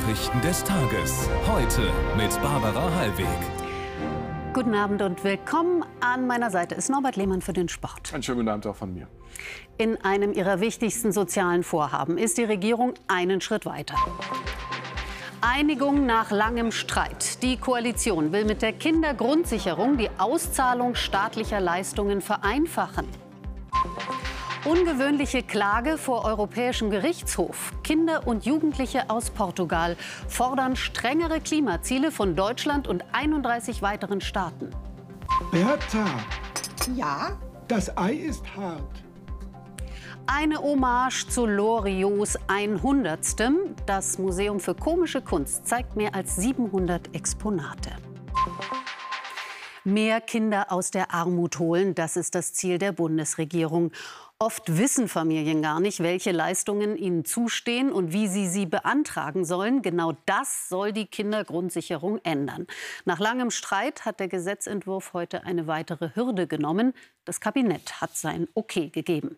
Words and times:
Nachrichten 0.00 0.40
des 0.40 0.64
Tages. 0.64 1.28
Heute 1.46 1.82
mit 2.16 2.30
Barbara 2.42 2.90
Hallweg. 2.94 3.26
Guten 4.54 4.74
Abend 4.74 5.02
und 5.02 5.22
willkommen. 5.24 5.84
An 6.00 6.26
meiner 6.26 6.50
Seite 6.50 6.74
ist 6.74 6.88
Norbert 6.88 7.16
Lehmann 7.16 7.42
für 7.42 7.52
den 7.52 7.68
Sport. 7.68 8.12
Einen 8.14 8.22
schönen 8.22 8.38
guten 8.38 8.48
Abend 8.48 8.66
auch 8.66 8.76
von 8.76 8.94
mir. 8.94 9.08
In 9.76 9.98
einem 10.02 10.32
ihrer 10.32 10.60
wichtigsten 10.60 11.12
sozialen 11.12 11.62
Vorhaben 11.64 12.16
ist 12.16 12.38
die 12.38 12.44
Regierung 12.44 12.94
einen 13.08 13.42
Schritt 13.42 13.66
weiter. 13.66 13.94
Einigung 15.42 16.06
nach 16.06 16.30
langem 16.30 16.72
Streit. 16.72 17.42
Die 17.42 17.58
Koalition 17.58 18.32
will 18.32 18.46
mit 18.46 18.62
der 18.62 18.72
Kindergrundsicherung 18.72 19.98
die 19.98 20.08
Auszahlung 20.18 20.94
staatlicher 20.94 21.60
Leistungen 21.60 22.22
vereinfachen. 22.22 23.06
Ungewöhnliche 24.66 25.42
Klage 25.42 25.96
vor 25.96 26.26
Europäischem 26.26 26.90
Gerichtshof. 26.90 27.72
Kinder 27.82 28.26
und 28.26 28.44
Jugendliche 28.44 29.08
aus 29.08 29.30
Portugal 29.30 29.96
fordern 30.28 30.76
strengere 30.76 31.40
Klimaziele 31.40 32.12
von 32.12 32.36
Deutschland 32.36 32.86
und 32.86 33.02
31 33.12 33.80
weiteren 33.80 34.20
Staaten. 34.20 34.68
Bertha, 35.50 36.04
Ja, 36.94 37.38
das 37.68 37.96
Ei 37.96 38.12
ist 38.12 38.44
hart. 38.54 39.02
Eine 40.26 40.58
Hommage 40.58 41.26
zu 41.28 41.46
Loriots 41.46 42.38
100. 42.48 43.18
Das 43.86 44.18
Museum 44.18 44.60
für 44.60 44.74
komische 44.74 45.22
Kunst 45.22 45.66
zeigt 45.66 45.96
mehr 45.96 46.14
als 46.14 46.36
700 46.36 47.14
Exponate. 47.14 47.92
Mehr 49.84 50.20
Kinder 50.20 50.70
aus 50.70 50.90
der 50.90 51.14
Armut 51.14 51.58
holen, 51.58 51.94
das 51.94 52.16
ist 52.16 52.34
das 52.34 52.52
Ziel 52.52 52.76
der 52.76 52.92
Bundesregierung. 52.92 53.92
Oft 54.42 54.78
wissen 54.78 55.06
Familien 55.06 55.60
gar 55.60 55.80
nicht, 55.80 56.02
welche 56.02 56.32
Leistungen 56.32 56.96
ihnen 56.96 57.26
zustehen 57.26 57.92
und 57.92 58.14
wie 58.14 58.26
sie 58.26 58.48
sie 58.48 58.64
beantragen 58.64 59.44
sollen. 59.44 59.82
Genau 59.82 60.14
das 60.24 60.70
soll 60.70 60.94
die 60.94 61.04
Kindergrundsicherung 61.04 62.20
ändern. 62.24 62.66
Nach 63.04 63.18
langem 63.18 63.50
Streit 63.50 64.06
hat 64.06 64.18
der 64.18 64.28
Gesetzentwurf 64.28 65.12
heute 65.12 65.44
eine 65.44 65.66
weitere 65.66 66.14
Hürde 66.14 66.46
genommen. 66.46 66.94
Das 67.26 67.40
Kabinett 67.40 68.00
hat 68.00 68.16
sein 68.16 68.48
Okay 68.54 68.88
gegeben. 68.88 69.36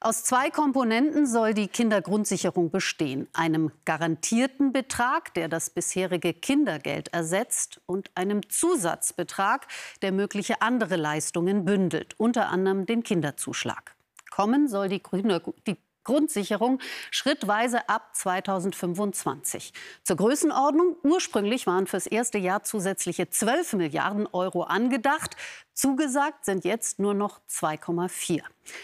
Aus 0.00 0.22
zwei 0.22 0.48
Komponenten 0.50 1.26
soll 1.26 1.54
die 1.54 1.66
Kindergrundsicherung 1.66 2.70
bestehen. 2.70 3.26
Einem 3.32 3.72
garantierten 3.84 4.72
Betrag, 4.72 5.34
der 5.34 5.48
das 5.48 5.70
bisherige 5.70 6.32
Kindergeld 6.32 7.08
ersetzt, 7.08 7.80
und 7.86 8.08
einem 8.14 8.48
Zusatzbetrag, 8.48 9.66
der 10.00 10.12
mögliche 10.12 10.62
andere 10.62 10.94
Leistungen 10.94 11.64
bündelt, 11.64 12.14
unter 12.16 12.48
anderem 12.48 12.86
den 12.86 13.02
Kinderzuschlag. 13.02 13.96
Kommen 14.30 14.68
soll 14.68 14.88
die, 14.88 15.02
Grüne, 15.02 15.42
die 15.66 15.76
Grundsicherung 16.08 16.80
schrittweise 17.10 17.86
ab 17.90 18.16
2025. 18.16 19.74
Zur 20.04 20.16
Größenordnung, 20.16 20.96
ursprünglich 21.02 21.66
waren 21.66 21.86
fürs 21.86 22.06
erste 22.06 22.38
Jahr 22.38 22.62
zusätzliche 22.62 23.28
12 23.28 23.74
Milliarden 23.74 24.26
Euro 24.26 24.62
angedacht. 24.62 25.36
Zugesagt 25.74 26.46
sind 26.46 26.64
jetzt 26.64 26.98
nur 26.98 27.12
noch 27.12 27.42
2,4. 27.50 28.40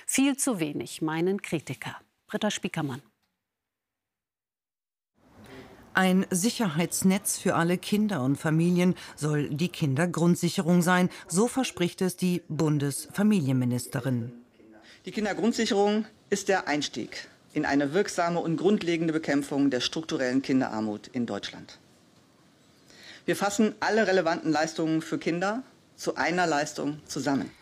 Viel 0.07 0.37
zu 0.37 0.61
wenig, 0.61 1.01
meinen 1.01 1.41
Kritiker. 1.41 1.97
Britta 2.27 2.51
Spiekermann. 2.51 3.01
Ein 5.95 6.27
Sicherheitsnetz 6.29 7.39
für 7.39 7.55
alle 7.55 7.79
Kinder 7.79 8.23
und 8.23 8.37
Familien 8.37 8.97
soll 9.17 9.49
die 9.49 9.71
Kindergrundsicherung 9.71 10.83
sein, 10.83 11.09
so 11.27 11.49
verspricht 11.49 12.03
es 12.03 12.19
die 12.19 12.43
Bundesfamilienministerin. 12.49 14.33
die 15.07 15.13
Kindergrundsicherung 15.13 16.05
ist 16.35 16.49
der 16.49 16.67
Einstieg 16.67 17.29
in 17.53 17.65
eine 17.65 17.95
wirksame 17.95 18.41
und 18.41 18.57
grundlegende 18.57 19.13
Bekämpfung 19.13 19.71
der 19.71 19.79
strukturellen 19.79 20.43
Kinderarmut 20.43 21.07
in 21.07 21.27
Deutschland. 21.27 21.79
Wir 23.25 23.37
fassen 23.37 23.73
alle 23.79 24.09
relevanten 24.09 24.51
Leistungen 24.51 25.01
für 25.01 25.19
Kinder 25.19 25.63
zu 25.95 26.17
einer 26.17 26.49
Leistung 26.49 26.99
zusammen. 27.07 27.53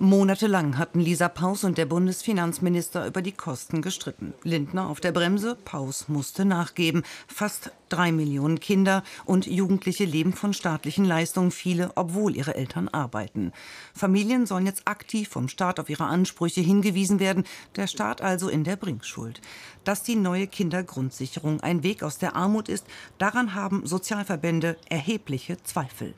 Monatelang 0.00 0.78
hatten 0.78 1.00
Lisa 1.00 1.28
Paus 1.28 1.64
und 1.64 1.76
der 1.76 1.84
Bundesfinanzminister 1.84 3.04
über 3.04 3.20
die 3.20 3.32
Kosten 3.32 3.82
gestritten. 3.82 4.32
Lindner 4.44 4.88
auf 4.88 5.00
der 5.00 5.10
Bremse, 5.10 5.56
Paus 5.64 6.08
musste 6.08 6.44
nachgeben. 6.44 7.02
Fast 7.26 7.72
drei 7.88 8.12
Millionen 8.12 8.60
Kinder 8.60 9.02
und 9.24 9.46
Jugendliche 9.46 10.04
leben 10.04 10.32
von 10.32 10.54
staatlichen 10.54 11.04
Leistungen, 11.04 11.50
viele, 11.50 11.90
obwohl 11.96 12.36
ihre 12.36 12.54
Eltern 12.54 12.86
arbeiten. 12.86 13.50
Familien 13.92 14.46
sollen 14.46 14.66
jetzt 14.66 14.86
aktiv 14.86 15.28
vom 15.30 15.48
Staat 15.48 15.80
auf 15.80 15.90
ihre 15.90 16.04
Ansprüche 16.04 16.60
hingewiesen 16.60 17.18
werden, 17.18 17.42
der 17.74 17.88
Staat 17.88 18.22
also 18.22 18.48
in 18.48 18.62
der 18.62 18.76
Bringschuld. 18.76 19.40
Dass 19.82 20.04
die 20.04 20.14
neue 20.14 20.46
Kindergrundsicherung 20.46 21.60
ein 21.60 21.82
Weg 21.82 22.04
aus 22.04 22.18
der 22.18 22.36
Armut 22.36 22.68
ist, 22.68 22.86
daran 23.18 23.56
haben 23.56 23.84
Sozialverbände 23.84 24.76
erhebliche 24.88 25.60
Zweifel. 25.64 26.14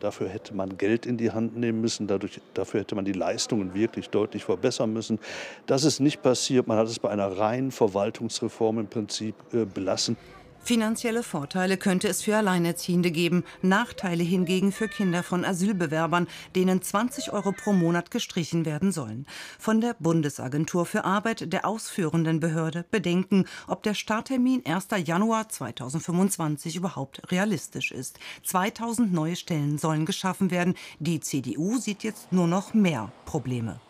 Dafür 0.00 0.28
hätte 0.28 0.54
man 0.54 0.78
Geld 0.78 1.06
in 1.06 1.18
die 1.18 1.30
Hand 1.30 1.56
nehmen 1.56 1.80
müssen, 1.80 2.06
dadurch, 2.06 2.40
dafür 2.54 2.80
hätte 2.80 2.94
man 2.94 3.04
die 3.04 3.12
Leistungen 3.12 3.74
wirklich 3.74 4.08
deutlich 4.08 4.44
verbessern 4.44 4.92
müssen. 4.92 5.18
Das 5.66 5.84
ist 5.84 6.00
nicht 6.00 6.22
passiert. 6.22 6.66
Man 6.66 6.78
hat 6.78 6.88
es 6.88 6.98
bei 6.98 7.10
einer 7.10 7.38
reinen 7.38 7.70
Verwaltungsreform 7.70 8.78
im 8.78 8.86
Prinzip 8.86 9.34
äh, 9.52 9.66
belassen. 9.66 10.16
Finanzielle 10.62 11.22
Vorteile 11.22 11.76
könnte 11.76 12.06
es 12.06 12.22
für 12.22 12.36
Alleinerziehende 12.36 13.10
geben, 13.10 13.44
Nachteile 13.62 14.22
hingegen 14.22 14.72
für 14.72 14.88
Kinder 14.88 15.22
von 15.22 15.44
Asylbewerbern, 15.44 16.28
denen 16.54 16.80
20 16.82 17.32
Euro 17.32 17.52
pro 17.52 17.72
Monat 17.72 18.10
gestrichen 18.10 18.64
werden 18.64 18.92
sollen. 18.92 19.26
Von 19.58 19.80
der 19.80 19.96
Bundesagentur 19.98 20.86
für 20.86 21.04
Arbeit 21.04 21.52
der 21.52 21.66
ausführenden 21.66 22.40
Behörde 22.40 22.84
bedenken, 22.90 23.46
ob 23.66 23.82
der 23.82 23.94
Starttermin 23.94 24.62
1. 24.64 24.88
Januar 25.04 25.48
2025 25.48 26.76
überhaupt 26.76 27.32
realistisch 27.32 27.90
ist. 27.90 28.20
2000 28.44 29.12
neue 29.12 29.36
Stellen 29.36 29.78
sollen 29.78 30.06
geschaffen 30.06 30.50
werden. 30.50 30.74
Die 31.00 31.20
CDU 31.20 31.78
sieht 31.78 32.04
jetzt 32.04 32.32
nur 32.32 32.46
noch 32.46 32.74
mehr 32.74 33.10
Probleme. 33.24 33.80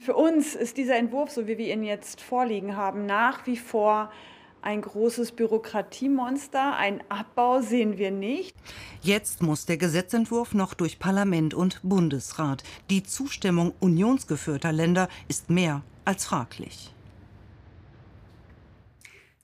Für 0.00 0.14
uns 0.14 0.54
ist 0.54 0.78
dieser 0.78 0.96
Entwurf, 0.96 1.30
so 1.30 1.46
wie 1.46 1.58
wir 1.58 1.74
ihn 1.74 1.82
jetzt 1.82 2.22
vorliegen 2.22 2.76
haben, 2.76 3.04
nach 3.04 3.46
wie 3.46 3.58
vor 3.58 4.10
ein 4.62 4.82
großes 4.82 5.32
Bürokratiemonster. 5.32 6.76
Ein 6.76 7.02
Abbau 7.08 7.60
sehen 7.60 7.98
wir 7.98 8.10
nicht. 8.10 8.56
Jetzt 9.02 9.42
muss 9.42 9.66
der 9.66 9.76
Gesetzentwurf 9.76 10.54
noch 10.54 10.74
durch 10.74 10.98
Parlament 10.98 11.54
und 11.54 11.80
Bundesrat. 11.82 12.62
Die 12.90 13.02
Zustimmung 13.02 13.72
unionsgeführter 13.80 14.72
Länder 14.72 15.08
ist 15.28 15.50
mehr 15.50 15.82
als 16.04 16.24
fraglich. 16.24 16.92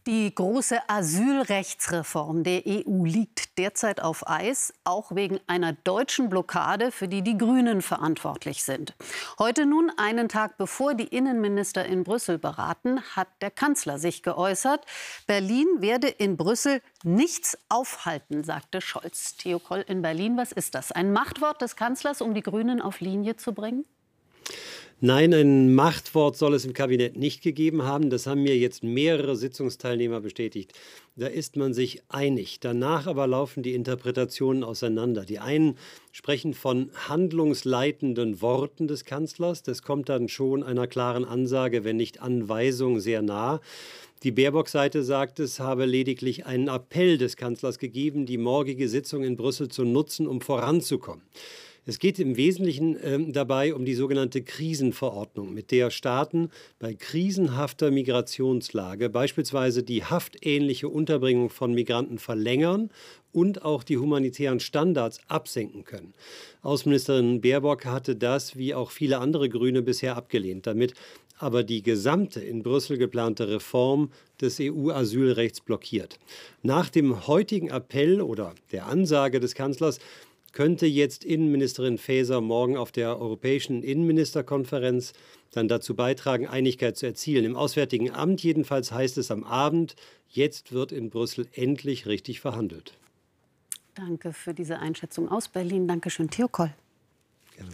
Die 0.06 0.32
große 0.32 0.88
Asylrechtsreform 0.88 2.44
der 2.44 2.62
EU 2.64 3.04
liegt 3.04 3.58
derzeit 3.58 4.00
auf 4.00 4.28
Eis, 4.28 4.72
auch 4.84 5.16
wegen 5.16 5.40
einer 5.48 5.72
deutschen 5.72 6.28
Blockade, 6.28 6.92
für 6.92 7.08
die 7.08 7.22
die 7.22 7.36
Grünen 7.36 7.82
verantwortlich 7.82 8.62
sind. 8.62 8.94
Heute 9.40 9.66
nun, 9.66 9.90
einen 9.96 10.28
Tag 10.28 10.58
bevor 10.58 10.94
die 10.94 11.08
Innenminister 11.08 11.84
in 11.84 12.04
Brüssel 12.04 12.38
beraten, 12.38 13.00
hat 13.16 13.26
der 13.40 13.50
Kanzler 13.50 13.98
sich 13.98 14.22
geäußert. 14.22 14.86
Berlin 15.26 15.66
werde 15.80 16.06
in 16.06 16.36
Brüssel 16.36 16.82
nichts 17.02 17.58
aufhalten, 17.68 18.44
sagte 18.44 18.80
Scholz. 18.80 19.36
Theo 19.36 19.58
Koll 19.58 19.84
in 19.88 20.02
Berlin, 20.02 20.36
was 20.36 20.52
ist 20.52 20.76
das? 20.76 20.92
Ein 20.92 21.12
Machtwort 21.12 21.60
des 21.62 21.74
Kanzlers, 21.74 22.20
um 22.20 22.32
die 22.32 22.42
Grünen 22.42 22.80
auf 22.80 23.00
Linie 23.00 23.38
zu 23.38 23.52
bringen? 23.52 23.84
Nein, 25.02 25.34
ein 25.34 25.74
Machtwort 25.74 26.38
soll 26.38 26.54
es 26.54 26.64
im 26.64 26.72
Kabinett 26.72 27.18
nicht 27.18 27.42
gegeben 27.42 27.82
haben. 27.82 28.08
Das 28.08 28.26
haben 28.26 28.42
mir 28.42 28.56
jetzt 28.56 28.82
mehrere 28.82 29.36
Sitzungsteilnehmer 29.36 30.22
bestätigt. 30.22 30.72
Da 31.16 31.26
ist 31.26 31.56
man 31.56 31.74
sich 31.74 32.02
einig. 32.08 32.60
Danach 32.60 33.06
aber 33.06 33.26
laufen 33.26 33.62
die 33.62 33.74
Interpretationen 33.74 34.64
auseinander. 34.64 35.26
Die 35.26 35.38
einen 35.38 35.76
sprechen 36.12 36.54
von 36.54 36.90
handlungsleitenden 37.08 38.40
Worten 38.40 38.88
des 38.88 39.04
Kanzlers. 39.04 39.62
Das 39.62 39.82
kommt 39.82 40.08
dann 40.08 40.30
schon 40.30 40.62
einer 40.62 40.86
klaren 40.86 41.26
Ansage, 41.26 41.84
wenn 41.84 41.98
nicht 41.98 42.22
Anweisung, 42.22 42.98
sehr 42.98 43.20
nah. 43.20 43.60
Die 44.22 44.32
Baerbock-Seite 44.32 45.02
sagt, 45.02 45.40
es 45.40 45.60
habe 45.60 45.84
lediglich 45.84 46.46
einen 46.46 46.68
Appell 46.68 47.18
des 47.18 47.36
Kanzlers 47.36 47.78
gegeben, 47.78 48.24
die 48.24 48.38
morgige 48.38 48.88
Sitzung 48.88 49.24
in 49.24 49.36
Brüssel 49.36 49.68
zu 49.68 49.84
nutzen, 49.84 50.26
um 50.26 50.40
voranzukommen. 50.40 51.22
Es 51.88 52.00
geht 52.00 52.18
im 52.18 52.36
Wesentlichen 52.36 52.96
äh, 52.96 53.30
dabei 53.30 53.72
um 53.72 53.84
die 53.84 53.94
sogenannte 53.94 54.42
Krisenverordnung, 54.42 55.54
mit 55.54 55.70
der 55.70 55.90
Staaten 55.90 56.50
bei 56.80 56.94
krisenhafter 56.94 57.92
Migrationslage 57.92 59.08
beispielsweise 59.08 59.84
die 59.84 60.02
haftähnliche 60.02 60.88
Unterbringung 60.88 61.48
von 61.48 61.72
Migranten 61.72 62.18
verlängern 62.18 62.90
und 63.30 63.64
auch 63.64 63.84
die 63.84 63.98
humanitären 63.98 64.58
Standards 64.58 65.20
absenken 65.28 65.84
können. 65.84 66.12
Außenministerin 66.62 67.40
Baerbock 67.40 67.84
hatte 67.84 68.16
das, 68.16 68.56
wie 68.56 68.74
auch 68.74 68.90
viele 68.90 69.18
andere 69.18 69.48
Grüne, 69.48 69.82
bisher 69.82 70.16
abgelehnt. 70.16 70.66
Damit 70.66 70.94
aber 71.38 71.62
die 71.62 71.82
gesamte 71.82 72.40
in 72.40 72.62
Brüssel 72.62 72.98
geplante 72.98 73.48
Reform 73.48 74.10
des 74.40 74.58
EU-Asylrechts 74.60 75.60
blockiert. 75.60 76.18
Nach 76.62 76.88
dem 76.88 77.26
heutigen 77.26 77.68
Appell 77.68 78.20
oder 78.20 78.54
der 78.72 78.86
Ansage 78.86 79.38
des 79.38 79.54
Kanzlers 79.54 79.98
könnte 80.56 80.86
jetzt 80.86 81.22
Innenministerin 81.22 81.98
Faeser 81.98 82.40
morgen 82.40 82.78
auf 82.78 82.90
der 82.90 83.20
Europäischen 83.20 83.82
Innenministerkonferenz 83.82 85.12
dann 85.50 85.68
dazu 85.68 85.94
beitragen, 85.94 86.46
Einigkeit 86.46 86.96
zu 86.96 87.04
erzielen. 87.04 87.44
Im 87.44 87.56
Auswärtigen 87.56 88.10
Amt 88.10 88.42
jedenfalls 88.42 88.90
heißt 88.90 89.18
es 89.18 89.30
am 89.30 89.44
Abend, 89.44 89.96
jetzt 90.30 90.72
wird 90.72 90.92
in 90.92 91.10
Brüssel 91.10 91.46
endlich 91.52 92.06
richtig 92.06 92.40
verhandelt. 92.40 92.94
Danke 93.94 94.32
für 94.32 94.54
diese 94.54 94.78
Einschätzung 94.78 95.28
aus 95.28 95.48
Berlin. 95.48 95.86
Dankeschön, 95.88 96.30
Theo 96.30 96.48
Koll. 96.48 96.72
Gerne. 97.54 97.72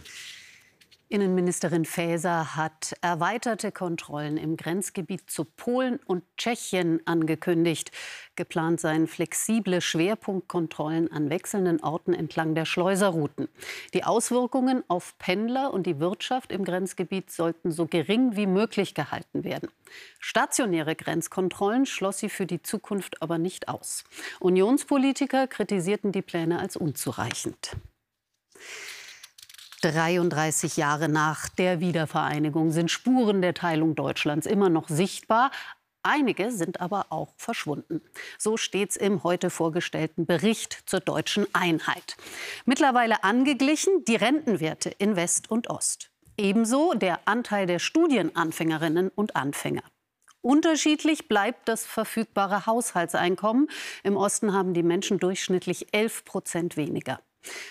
Innenministerin 1.13 1.85
Faeser 1.85 2.55
hat 2.55 2.95
erweiterte 3.01 3.71
Kontrollen 3.71 4.35
im 4.35 4.57
Grenzgebiet 4.57 5.29
zu 5.29 5.45
Polen 5.45 5.99
und 6.07 6.23
Tschechien 6.37 7.05
angekündigt. 7.05 7.91
Geplant 8.35 8.79
seien 8.79 9.05
flexible 9.05 9.79
Schwerpunktkontrollen 9.79 11.11
an 11.11 11.29
wechselnden 11.29 11.83
Orten 11.83 12.15
entlang 12.15 12.55
der 12.55 12.65
Schleuserrouten. 12.65 13.47
Die 13.93 14.03
Auswirkungen 14.03 14.83
auf 14.87 15.15
Pendler 15.19 15.71
und 15.71 15.85
die 15.85 15.99
Wirtschaft 15.99 16.51
im 16.51 16.65
Grenzgebiet 16.65 17.29
sollten 17.29 17.71
so 17.71 17.85
gering 17.85 18.35
wie 18.35 18.47
möglich 18.47 18.95
gehalten 18.95 19.43
werden. 19.43 19.69
Stationäre 20.17 20.95
Grenzkontrollen 20.95 21.85
schloss 21.85 22.17
sie 22.17 22.29
für 22.29 22.47
die 22.47 22.63
Zukunft 22.63 23.21
aber 23.21 23.37
nicht 23.37 23.67
aus. 23.67 24.03
Unionspolitiker 24.39 25.45
kritisierten 25.45 26.11
die 26.11 26.23
Pläne 26.23 26.57
als 26.57 26.75
unzureichend. 26.75 27.77
33 29.83 30.77
Jahre 30.77 31.09
nach 31.09 31.49
der 31.49 31.81
Wiedervereinigung 31.81 32.71
sind 32.71 32.89
Spuren 32.89 33.41
der 33.41 33.53
Teilung 33.53 33.95
Deutschlands 33.95 34.47
immer 34.47 34.69
noch 34.69 34.87
sichtbar. 34.87 35.51
Einige 36.03 36.51
sind 36.51 36.79
aber 36.79 37.07
auch 37.09 37.33
verschwunden. 37.35 38.01
So 38.37 38.55
steht 38.55 38.91
es 38.91 38.95
im 38.95 39.23
heute 39.23 39.49
vorgestellten 39.49 40.25
Bericht 40.25 40.83
zur 40.85 41.01
deutschen 41.01 41.47
Einheit. 41.53 42.15
Mittlerweile 42.65 43.25
angeglichen 43.25 44.05
die 44.05 44.15
Rentenwerte 44.15 44.89
in 44.89 45.17
West 45.17 45.51
und 45.51 45.69
Ost. 45.69 46.11
Ebenso 46.37 46.93
der 46.93 47.19
Anteil 47.25 47.67
der 47.67 47.79
Studienanfängerinnen 47.79 49.09
und 49.09 49.35
Anfänger. 49.35 49.83
Unterschiedlich 50.39 51.27
bleibt 51.27 51.67
das 51.67 51.85
verfügbare 51.85 52.65
Haushaltseinkommen. 52.65 53.69
Im 54.03 54.15
Osten 54.15 54.53
haben 54.53 54.73
die 54.73 54.83
Menschen 54.83 55.19
durchschnittlich 55.19 55.93
11 55.93 56.23
Prozent 56.23 56.77
weniger. 56.77 57.19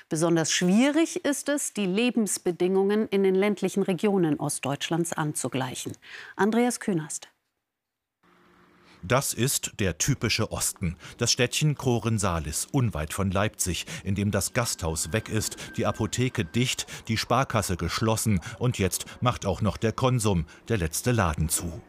Besonders 0.09 0.53
schwierig 0.53 1.25
ist 1.25 1.49
es, 1.49 1.73
die 1.73 1.87
Lebensbedingungen 1.87 3.09
in 3.09 3.23
den 3.23 3.35
ländlichen 3.35 3.83
Regionen 3.83 4.39
Ostdeutschlands 4.39 5.13
anzugleichen. 5.13 5.93
Andreas 6.37 6.81
Künast. 6.81 7.29
Das 9.05 9.35
ist 9.35 9.73
der 9.81 9.99
typische 9.99 10.53
Osten. 10.53 10.97
Das 11.19 11.33
Städtchen 11.33 11.75
Korensalis, 11.75 12.69
unweit 12.71 13.13
von 13.13 13.33
Leipzig, 13.33 13.85
in 14.05 14.15
dem 14.15 14.31
das 14.31 14.53
Gasthaus 14.53 15.13
weg 15.13 15.29
ist, 15.29 15.57
die 15.77 15.87
Apotheke 15.87 16.45
dicht, 16.45 16.87
die 17.09 17.17
Sparkasse 17.17 17.77
geschlossen 17.77 18.41
und 18.61 18.79
jetzt 18.79 19.07
macht 19.21 19.45
auch 19.45 19.61
noch 19.61 19.77
der 19.77 19.93
Konsum, 19.93 20.47
der 20.69 20.79
letzte 20.79 21.11
Laden 21.11 21.49
zu. 21.49 21.83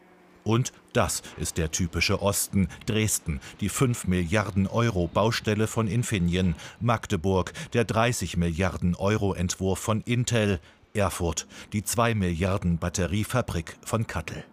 Und 0.44 0.72
das 0.92 1.22
ist 1.38 1.58
der 1.58 1.70
typische 1.70 2.22
Osten, 2.22 2.68
Dresden, 2.86 3.40
die 3.60 3.68
5 3.68 4.06
Milliarden 4.06 4.66
Euro 4.66 5.08
Baustelle 5.08 5.66
von 5.66 5.88
Infineon, 5.88 6.54
Magdeburg, 6.80 7.52
der 7.72 7.84
30 7.84 8.36
Milliarden 8.36 8.94
Euro 8.94 9.34
Entwurf 9.34 9.78
von 9.78 10.02
Intel, 10.02 10.60
Erfurt, 10.92 11.46
die 11.72 11.82
2 11.82 12.14
Milliarden 12.14 12.78
Batteriefabrik 12.78 13.76
von 13.84 14.06
Kattel. 14.06 14.44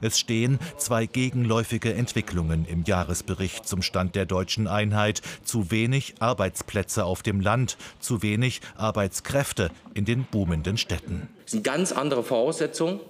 Es 0.00 0.18
stehen 0.18 0.58
zwei 0.76 1.06
gegenläufige 1.06 1.94
Entwicklungen 1.94 2.66
im 2.66 2.82
Jahresbericht 2.84 3.66
zum 3.66 3.82
Stand 3.82 4.16
der 4.16 4.26
deutschen 4.26 4.66
Einheit. 4.66 5.22
Zu 5.44 5.70
wenig 5.70 6.16
Arbeitsplätze 6.18 7.04
auf 7.04 7.22
dem 7.22 7.40
Land, 7.40 7.76
zu 8.00 8.22
wenig 8.22 8.60
Arbeitskräfte 8.76 9.70
in 9.94 10.04
den 10.04 10.24
boomenden 10.24 10.78
Städten. 10.78 11.28
Das 11.44 11.52
sind 11.52 11.64
ganz 11.64 11.92
andere 11.92 12.24
Voraussetzungen 12.24 13.00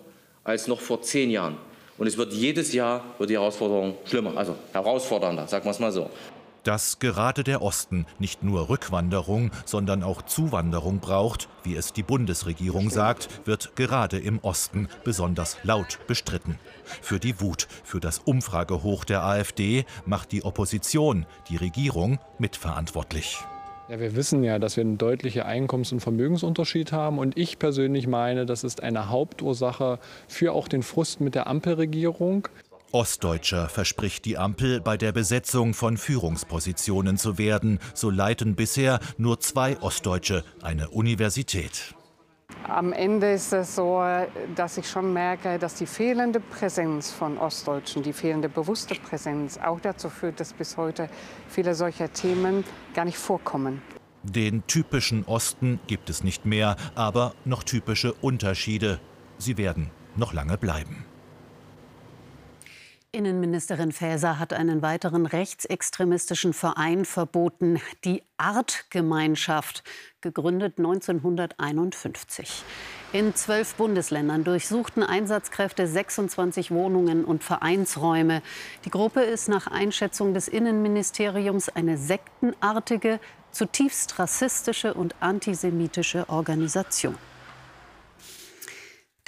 als 0.44 0.68
noch 0.68 0.80
vor 0.80 1.02
zehn 1.02 1.30
Jahren. 1.30 1.56
Und 1.98 2.06
es 2.06 2.16
wird 2.16 2.32
jedes 2.32 2.72
Jahr 2.72 3.04
wird 3.18 3.30
die 3.30 3.34
Herausforderung 3.34 3.96
schlimmer, 4.04 4.36
also 4.36 4.54
herausfordernder, 4.72 5.48
sagen 5.48 5.64
wir 5.64 5.72
es 5.72 5.80
mal 5.80 5.92
so. 5.92 6.08
Dass 6.62 6.98
gerade 6.98 7.44
der 7.44 7.62
Osten 7.62 8.06
nicht 8.18 8.42
nur 8.42 8.68
Rückwanderung, 8.68 9.50
sondern 9.64 10.02
auch 10.02 10.22
Zuwanderung 10.22 11.00
braucht, 11.00 11.48
wie 11.64 11.74
es 11.74 11.92
die 11.92 12.02
Bundesregierung 12.02 12.90
sagt, 12.90 13.46
wird 13.46 13.74
gerade 13.74 14.18
im 14.18 14.38
Osten 14.40 14.88
besonders 15.02 15.56
laut 15.62 15.98
bestritten. 16.06 16.58
Für 17.00 17.18
die 17.18 17.40
Wut, 17.40 17.68
für 17.84 18.00
das 18.00 18.18
Umfragehoch 18.18 19.04
der 19.04 19.24
AfD 19.24 19.84
macht 20.04 20.32
die 20.32 20.44
Opposition 20.44 21.26
die 21.48 21.56
Regierung 21.56 22.18
mitverantwortlich. 22.38 23.38
Ja, 23.88 23.98
wir 23.98 24.14
wissen 24.14 24.44
ja, 24.44 24.58
dass 24.58 24.76
wir 24.76 24.82
einen 24.82 24.98
deutlichen 24.98 25.42
Einkommens- 25.42 25.92
und 25.92 26.00
Vermögensunterschied 26.00 26.92
haben. 26.92 27.18
Und 27.18 27.38
ich 27.38 27.58
persönlich 27.58 28.06
meine, 28.06 28.44
das 28.44 28.62
ist 28.62 28.82
eine 28.82 29.08
Hauptursache 29.08 29.98
für 30.26 30.52
auch 30.52 30.68
den 30.68 30.82
Frust 30.82 31.22
mit 31.22 31.34
der 31.34 31.46
Ampelregierung. 31.46 32.48
Ostdeutscher 32.92 33.68
verspricht 33.68 34.26
die 34.26 34.36
Ampel, 34.36 34.80
bei 34.80 34.96
der 34.96 35.12
Besetzung 35.12 35.72
von 35.72 35.96
Führungspositionen 35.96 37.16
zu 37.16 37.38
werden. 37.38 37.78
So 37.94 38.10
leiten 38.10 38.56
bisher 38.56 39.00
nur 39.16 39.40
zwei 39.40 39.78
Ostdeutsche 39.80 40.44
eine 40.62 40.90
Universität. 40.90 41.94
Am 42.64 42.92
Ende 42.92 43.32
ist 43.32 43.52
es 43.52 43.74
so, 43.76 44.02
dass 44.54 44.76
ich 44.76 44.88
schon 44.88 45.12
merke, 45.12 45.58
dass 45.58 45.74
die 45.74 45.86
fehlende 45.86 46.40
Präsenz 46.40 47.10
von 47.10 47.38
Ostdeutschen, 47.38 48.02
die 48.02 48.12
fehlende 48.12 48.48
bewusste 48.48 48.94
Präsenz 48.94 49.58
auch 49.58 49.80
dazu 49.80 50.10
führt, 50.10 50.38
dass 50.40 50.52
bis 50.52 50.76
heute 50.76 51.08
viele 51.48 51.74
solcher 51.74 52.12
Themen 52.12 52.64
gar 52.94 53.04
nicht 53.04 53.18
vorkommen. 53.18 53.80
Den 54.22 54.66
typischen 54.66 55.24
Osten 55.24 55.80
gibt 55.86 56.10
es 56.10 56.22
nicht 56.22 56.44
mehr, 56.44 56.76
aber 56.94 57.32
noch 57.44 57.62
typische 57.62 58.12
Unterschiede. 58.12 59.00
Sie 59.38 59.56
werden 59.56 59.90
noch 60.16 60.32
lange 60.32 60.58
bleiben. 60.58 61.07
Innenministerin 63.18 63.90
Faeser 63.90 64.38
hat 64.38 64.52
einen 64.52 64.80
weiteren 64.80 65.26
rechtsextremistischen 65.26 66.52
Verein 66.52 67.04
verboten, 67.04 67.80
die 68.04 68.22
Artgemeinschaft, 68.36 69.82
gegründet 70.20 70.78
1951. 70.78 72.62
In 73.12 73.34
zwölf 73.34 73.74
Bundesländern 73.74 74.44
durchsuchten 74.44 75.02
Einsatzkräfte 75.02 75.88
26 75.88 76.70
Wohnungen 76.70 77.24
und 77.24 77.42
Vereinsräume. 77.42 78.40
Die 78.84 78.90
Gruppe 78.90 79.22
ist 79.22 79.48
nach 79.48 79.66
Einschätzung 79.66 80.32
des 80.32 80.46
Innenministeriums 80.46 81.68
eine 81.70 81.98
sektenartige, 81.98 83.18
zutiefst 83.50 84.20
rassistische 84.20 84.94
und 84.94 85.16
antisemitische 85.18 86.28
Organisation. 86.28 87.16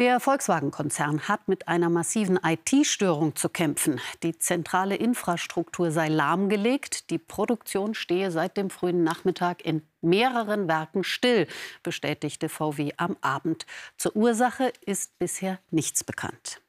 Der 0.01 0.19
Volkswagen-Konzern 0.19 1.29
hat 1.29 1.47
mit 1.47 1.69
einer 1.69 1.91
massiven 1.91 2.41
IT-Störung 2.43 3.37
zu 3.37 3.51
kämpfen. 3.51 4.01
Die 4.23 4.39
zentrale 4.39 4.97
Infrastruktur 4.97 5.91
sei 5.91 6.09
lahmgelegt. 6.09 7.11
Die 7.11 7.19
Produktion 7.19 7.93
stehe 7.93 8.31
seit 8.31 8.57
dem 8.57 8.71
frühen 8.71 9.05
Nachmittag 9.05 9.63
in 9.63 9.87
mehreren 10.01 10.69
Werken 10.69 11.05
still, 11.05 11.47
bestätigte 11.83 12.49
VW 12.49 12.93
am 12.97 13.19
Abend. 13.21 13.67
Zur 13.99 14.17
Ursache 14.17 14.73
ist 14.87 15.19
bisher 15.19 15.59
nichts 15.71 16.03
bekannt. 16.03 16.63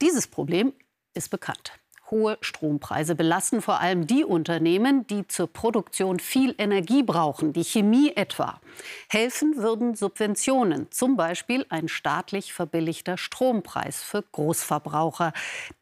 Dieses 0.00 0.28
Problem 0.28 0.72
ist 1.14 1.30
bekannt. 1.30 1.72
Hohe 2.10 2.38
Strompreise 2.40 3.14
belasten 3.14 3.62
vor 3.62 3.80
allem 3.80 4.06
die 4.06 4.24
Unternehmen, 4.24 5.06
die 5.06 5.26
zur 5.26 5.46
Produktion 5.46 6.20
viel 6.20 6.54
Energie 6.58 7.02
brauchen, 7.02 7.52
die 7.52 7.64
Chemie 7.64 8.12
etwa. 8.14 8.60
Helfen 9.08 9.56
würden 9.56 9.94
Subventionen, 9.94 10.90
zum 10.90 11.16
Beispiel 11.16 11.64
ein 11.68 11.88
staatlich 11.88 12.52
verbilligter 12.52 13.16
Strompreis 13.16 14.02
für 14.02 14.22
Großverbraucher. 14.22 15.32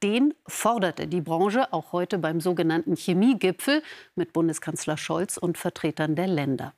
Den 0.03 0.35
forderte 0.47 1.07
die 1.07 1.21
Branche 1.21 1.73
auch 1.73 1.93
heute 1.93 2.19
beim 2.19 2.41
sogenannten 2.41 2.97
Chemiegipfel 2.97 3.83
mit 4.15 4.33
Bundeskanzler 4.33 4.97
Scholz 4.97 5.37
und 5.37 5.59
Vertretern 5.59 6.15
der 6.15 6.29
Länder. 6.29 6.75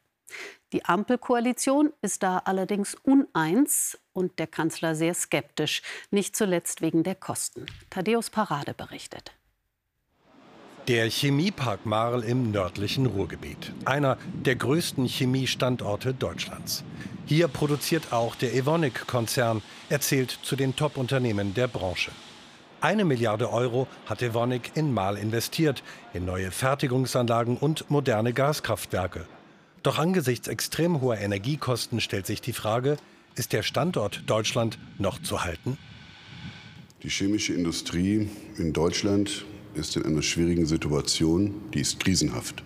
Die 0.73 0.85
Ampelkoalition 0.85 1.93
ist 2.03 2.23
da 2.23 2.39
allerdings 2.39 2.95
uneins 2.95 3.99
und 4.13 4.39
der 4.39 4.47
Kanzler 4.47 4.95
sehr 4.95 5.15
skeptisch, 5.15 5.83
nicht 6.11 6.35
zuletzt 6.35 6.81
wegen 6.81 7.03
der 7.03 7.15
Kosten. 7.15 7.67
Thaddeus 7.91 8.31
Parade 8.31 8.75
berichtet. 8.75 9.33
Der 10.89 11.09
Chemiepark 11.09 11.87
Marl 11.87 12.23
im 12.23 12.51
nördlichen 12.51 13.07
Ruhrgebiet. 13.07 13.73
Einer 13.87 14.19
der 14.35 14.57
größten 14.57 15.07
Chemiestandorte 15.07 16.13
Deutschlands. 16.13 16.85
Hier 17.25 17.49
produziert 17.49 18.13
auch 18.13 18.35
der 18.35 18.55
Evonik-Konzern, 18.55 19.63
erzählt 19.89 20.31
zu 20.43 20.57
den 20.57 20.77
Top-Unternehmen 20.77 21.55
der 21.55 21.69
Branche. 21.69 22.11
Eine 22.83 23.07
Milliarde 23.07 23.51
Euro 23.51 23.87
hat 24.05 24.21
Evonik 24.21 24.73
in 24.75 24.93
Marl 24.93 25.17
investiert, 25.17 25.83
in 26.13 26.27
neue 26.27 26.51
Fertigungsanlagen 26.51 27.57
und 27.57 27.91
moderne 27.91 28.35
Gaskraftwerke. 28.35 29.27
Doch 29.85 29.99
angesichts 29.99 30.49
extrem 30.49 31.03
hoher 31.03 31.19
Energiekosten 31.19 32.01
stellt 32.01 32.27
sich 32.27 32.41
die 32.41 32.55
Frage, 32.55 32.97
ist 33.35 33.53
der 33.53 33.63
Standort 33.63 34.23
Deutschland 34.27 34.79
noch 34.99 35.21
zu 35.21 35.45
halten? 35.45 35.77
Die 37.03 37.11
chemische 37.11 37.53
Industrie 37.53 38.31
in 38.57 38.73
Deutschland 38.73 39.45
ist 39.75 39.97
in 39.97 40.07
einer 40.07 40.23
schwierigen 40.23 40.65
Situation, 40.65 41.55
die 41.75 41.81
ist 41.81 42.01
krisenhaft. 42.01 42.63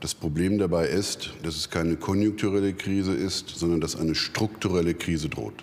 Das 0.00 0.12
Problem 0.12 0.58
dabei 0.58 0.88
ist, 0.88 1.34
dass 1.44 1.54
es 1.54 1.70
keine 1.70 1.94
konjunkturelle 1.94 2.74
Krise 2.74 3.12
ist, 3.12 3.50
sondern 3.50 3.80
dass 3.80 3.94
eine 3.94 4.16
strukturelle 4.16 4.94
Krise 4.94 5.28
droht. 5.28 5.62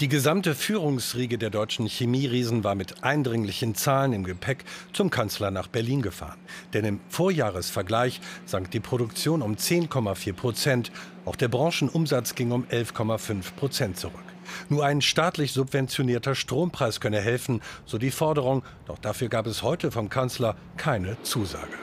Die 0.00 0.08
gesamte 0.08 0.56
Führungsriege 0.56 1.38
der 1.38 1.50
deutschen 1.50 1.86
Chemieriesen 1.86 2.64
war 2.64 2.74
mit 2.74 3.04
eindringlichen 3.04 3.76
Zahlen 3.76 4.12
im 4.12 4.24
Gepäck 4.24 4.64
zum 4.92 5.08
Kanzler 5.08 5.52
nach 5.52 5.68
Berlin 5.68 6.02
gefahren. 6.02 6.40
Denn 6.72 6.84
im 6.84 7.00
Vorjahresvergleich 7.08 8.20
sank 8.44 8.72
die 8.72 8.80
Produktion 8.80 9.40
um 9.40 9.54
10,4 9.54 10.32
Prozent. 10.32 10.90
Auch 11.24 11.36
der 11.36 11.46
Branchenumsatz 11.46 12.34
ging 12.34 12.50
um 12.50 12.64
11,5 12.64 13.54
Prozent 13.54 13.96
zurück. 13.96 14.24
Nur 14.68 14.84
ein 14.84 15.00
staatlich 15.00 15.52
subventionierter 15.52 16.34
Strompreis 16.34 17.00
könne 17.00 17.20
helfen, 17.20 17.62
so 17.86 17.96
die 17.96 18.10
Forderung. 18.10 18.64
Doch 18.86 18.98
dafür 18.98 19.28
gab 19.28 19.46
es 19.46 19.62
heute 19.62 19.92
vom 19.92 20.08
Kanzler 20.08 20.56
keine 20.76 21.22
Zusage. 21.22 21.78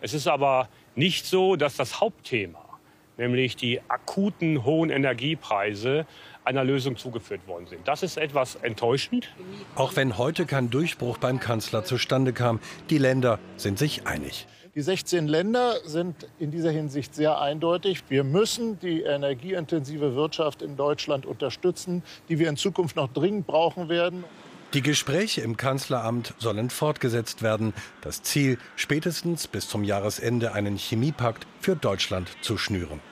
Es 0.00 0.14
ist 0.14 0.26
aber 0.26 0.68
nicht 0.96 1.26
so, 1.26 1.54
dass 1.54 1.76
das 1.76 2.00
Hauptthema, 2.00 2.80
nämlich 3.18 3.54
die 3.54 3.80
akuten 3.88 4.64
hohen 4.64 4.90
Energiepreise, 4.90 6.06
einer 6.44 6.64
Lösung 6.64 6.96
zugeführt 6.96 7.46
worden 7.46 7.66
sind. 7.66 7.86
Das 7.86 8.02
ist 8.02 8.16
etwas 8.16 8.56
enttäuschend. 8.56 9.28
Auch 9.74 9.96
wenn 9.96 10.18
heute 10.18 10.46
kein 10.46 10.70
Durchbruch 10.70 11.18
beim 11.18 11.40
Kanzler 11.40 11.84
zustande 11.84 12.32
kam, 12.32 12.60
die 12.90 12.98
Länder 12.98 13.38
sind 13.56 13.78
sich 13.78 14.06
einig. 14.06 14.46
Die 14.74 14.80
16 14.80 15.28
Länder 15.28 15.74
sind 15.84 16.26
in 16.38 16.50
dieser 16.50 16.70
Hinsicht 16.70 17.14
sehr 17.14 17.38
eindeutig. 17.38 18.04
Wir 18.08 18.24
müssen 18.24 18.78
die 18.80 19.02
energieintensive 19.02 20.14
Wirtschaft 20.14 20.62
in 20.62 20.76
Deutschland 20.76 21.26
unterstützen, 21.26 22.02
die 22.30 22.38
wir 22.38 22.48
in 22.48 22.56
Zukunft 22.56 22.96
noch 22.96 23.12
dringend 23.12 23.46
brauchen 23.46 23.90
werden. 23.90 24.24
Die 24.72 24.80
Gespräche 24.80 25.42
im 25.42 25.58
Kanzleramt 25.58 26.32
sollen 26.38 26.70
fortgesetzt 26.70 27.42
werden. 27.42 27.74
Das 28.00 28.22
Ziel, 28.22 28.56
spätestens 28.74 29.46
bis 29.46 29.68
zum 29.68 29.84
Jahresende 29.84 30.54
einen 30.54 30.78
Chemiepakt 30.78 31.46
für 31.60 31.76
Deutschland 31.76 32.30
zu 32.40 32.56
schnüren. 32.56 33.11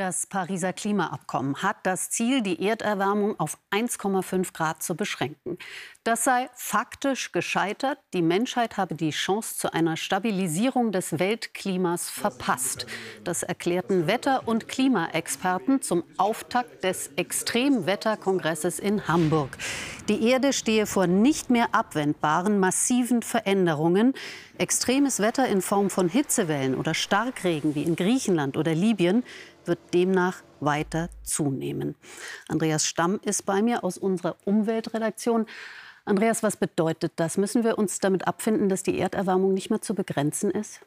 Das 0.00 0.26
Pariser 0.26 0.72
Klimaabkommen 0.72 1.62
hat 1.62 1.76
das 1.82 2.08
Ziel, 2.08 2.40
die 2.40 2.66
Erderwärmung 2.66 3.38
auf 3.38 3.58
1,5 3.70 4.54
Grad 4.54 4.82
zu 4.82 4.94
beschränken. 4.94 5.58
Das 6.04 6.24
sei 6.24 6.48
faktisch 6.54 7.32
gescheitert. 7.32 7.98
Die 8.14 8.22
Menschheit 8.22 8.78
habe 8.78 8.94
die 8.94 9.10
Chance 9.10 9.58
zu 9.58 9.74
einer 9.74 9.98
Stabilisierung 9.98 10.90
des 10.90 11.18
Weltklimas 11.18 12.08
verpasst. 12.08 12.86
Das 13.24 13.42
erklärten 13.42 14.06
Wetter- 14.06 14.48
und 14.48 14.68
Klimaexperten 14.68 15.82
zum 15.82 16.04
Auftakt 16.16 16.82
des 16.82 17.10
Extremwetterkongresses 17.16 18.78
in 18.78 19.06
Hamburg. 19.06 19.50
Die 20.08 20.26
Erde 20.26 20.54
stehe 20.54 20.86
vor 20.86 21.06
nicht 21.06 21.50
mehr 21.50 21.74
abwendbaren 21.74 22.58
massiven 22.58 23.20
Veränderungen. 23.20 24.14
Extremes 24.56 25.20
Wetter 25.20 25.46
in 25.46 25.60
Form 25.60 25.90
von 25.90 26.08
Hitzewellen 26.08 26.74
oder 26.74 26.94
Starkregen 26.94 27.74
wie 27.74 27.82
in 27.82 27.96
Griechenland 27.96 28.56
oder 28.56 28.74
Libyen 28.74 29.24
wird 29.66 29.78
demnach 29.92 30.42
weiter 30.60 31.08
zunehmen. 31.22 31.96
Andreas 32.48 32.86
Stamm 32.86 33.20
ist 33.24 33.46
bei 33.46 33.62
mir 33.62 33.84
aus 33.84 33.98
unserer 33.98 34.36
Umweltredaktion. 34.44 35.46
Andreas, 36.04 36.42
was 36.42 36.56
bedeutet 36.56 37.12
das? 37.16 37.36
Müssen 37.36 37.64
wir 37.64 37.78
uns 37.78 37.98
damit 37.98 38.26
abfinden, 38.26 38.68
dass 38.68 38.82
die 38.82 38.98
Erderwärmung 38.98 39.54
nicht 39.54 39.70
mehr 39.70 39.82
zu 39.82 39.94
begrenzen 39.94 40.50
ist? 40.50 40.80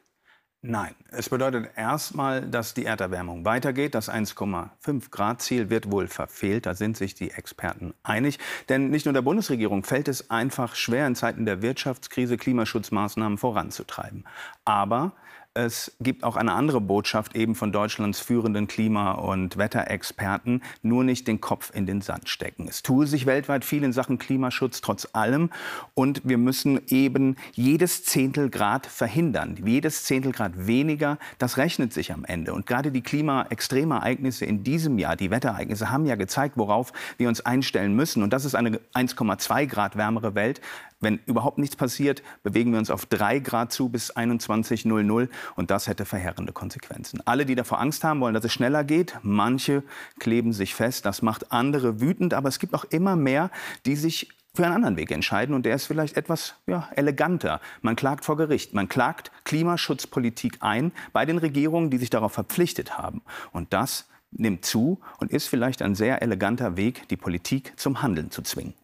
Nein, 0.65 0.95
es 1.11 1.27
bedeutet 1.27 1.71
erstmal, 1.75 2.41
dass 2.41 2.73
die 2.73 2.85
Erderwärmung 2.85 3.43
weitergeht. 3.43 3.95
Das 3.95 4.09
1,5 4.09 5.11
Grad 5.11 5.41
Ziel 5.41 5.69
wird 5.69 5.91
wohl 5.91 6.07
verfehlt. 6.07 6.65
Da 6.65 6.73
sind 6.73 6.95
sich 6.95 7.15
die 7.15 7.31
Experten 7.31 7.93
einig. 8.01 8.39
Denn 8.69 8.89
nicht 8.89 9.05
nur 9.05 9.11
der 9.11 9.23
Bundesregierung 9.23 9.83
fällt 9.83 10.07
es 10.07 10.29
einfach 10.29 10.75
schwer, 10.75 11.05
in 11.05 11.15
Zeiten 11.15 11.45
der 11.45 11.61
Wirtschaftskrise 11.61 12.37
Klimaschutzmaßnahmen 12.37 13.37
voranzutreiben. 13.37 14.23
Aber 14.63 15.11
es 15.55 15.95
gibt 15.99 16.23
auch 16.23 16.35
eine 16.35 16.53
andere 16.53 16.81
Botschaft 16.81 17.35
eben 17.35 17.53
von 17.53 17.71
Deutschlands 17.71 18.19
führenden 18.19 18.67
Klima- 18.67 19.11
und 19.11 19.57
Wetterexperten, 19.57 20.63
nur 20.81 21.03
nicht 21.03 21.27
den 21.27 21.41
Kopf 21.41 21.71
in 21.73 21.85
den 21.85 22.01
Sand 22.01 22.29
stecken. 22.29 22.67
Es 22.67 22.81
tue 22.81 23.05
sich 23.05 23.25
weltweit 23.25 23.63
viel 23.63 23.83
in 23.83 23.93
Sachen 23.93 24.17
Klimaschutz 24.17 24.81
trotz 24.81 25.07
allem 25.13 25.51
und 25.93 26.21
wir 26.23 26.39
müssen 26.39 26.81
eben 26.87 27.35
jedes 27.51 28.03
Zehntel 28.03 28.49
Grad 28.49 28.87
verhindern. 28.87 29.57
Jedes 29.63 30.05
Zehntel 30.05 30.31
Grad 30.31 30.65
weniger, 30.67 31.19
das 31.37 31.57
rechnet 31.57 31.93
sich 31.93 32.11
am 32.11 32.25
Ende. 32.25 32.53
Und 32.53 32.65
gerade 32.65 32.91
die 32.91 33.01
Klimaextremereignisse 33.01 34.45
in 34.45 34.63
diesem 34.63 34.97
Jahr, 34.97 35.15
die 35.15 35.29
Wetterereignisse 35.29 35.91
haben 35.91 36.07
ja 36.07 36.15
gezeigt, 36.15 36.57
worauf 36.57 36.93
wir 37.17 37.27
uns 37.27 37.41
einstellen 37.41 37.95
müssen. 37.95 38.23
Und 38.23 38.33
das 38.33 38.45
ist 38.45 38.55
eine 38.55 38.79
1,2 38.95 39.67
Grad 39.67 39.97
wärmere 39.97 40.33
Welt. 40.33 40.61
Wenn 41.03 41.19
überhaupt 41.25 41.57
nichts 41.57 41.75
passiert, 41.75 42.23
bewegen 42.43 42.71
wir 42.71 42.79
uns 42.79 42.89
auf 42.89 43.05
3 43.05 43.39
Grad 43.39 43.73
zu 43.73 43.89
bis 43.89 44.15
21.00 44.15 45.29
und 45.55 45.69
das 45.69 45.87
hätte 45.87 46.05
verheerende 46.05 46.53
Konsequenzen. 46.53 47.21
Alle, 47.25 47.45
die 47.45 47.55
davor 47.55 47.81
Angst 47.81 48.03
haben, 48.03 48.21
wollen, 48.21 48.33
dass 48.33 48.45
es 48.45 48.53
schneller 48.53 48.83
geht. 48.83 49.19
Manche 49.21 49.83
kleben 50.19 50.53
sich 50.53 50.75
fest. 50.75 51.05
Das 51.05 51.21
macht 51.21 51.51
andere 51.51 51.99
wütend. 51.99 52.33
Aber 52.33 52.47
es 52.47 52.57
gibt 52.57 52.73
auch 52.73 52.85
immer 52.85 53.15
mehr, 53.17 53.51
die 53.85 53.97
sich 53.97 54.29
für 54.55 54.65
einen 54.65 54.75
anderen 54.75 54.97
Weg 54.97 55.11
entscheiden 55.11 55.55
und 55.55 55.65
der 55.65 55.75
ist 55.75 55.87
vielleicht 55.87 56.15
etwas 56.15 56.55
ja, 56.67 56.87
eleganter. 56.95 57.59
Man 57.81 57.95
klagt 57.95 58.23
vor 58.23 58.37
Gericht, 58.37 58.73
man 58.73 58.87
klagt 58.87 59.31
Klimaschutzpolitik 59.45 60.57
ein 60.59 60.91
bei 61.11 61.25
den 61.25 61.39
Regierungen, 61.39 61.89
die 61.89 61.97
sich 61.97 62.11
darauf 62.11 62.33
verpflichtet 62.33 62.97
haben. 62.97 63.23
Und 63.51 63.73
das 63.73 64.07
nimmt 64.31 64.63
zu 64.63 65.01
und 65.17 65.31
ist 65.31 65.47
vielleicht 65.47 65.81
ein 65.81 65.95
sehr 65.95 66.21
eleganter 66.21 66.77
Weg, 66.77 67.07
die 67.09 67.17
Politik 67.17 67.73
zum 67.77 68.01
Handeln 68.03 68.31
zu 68.31 68.41
zwingen. 68.43 68.75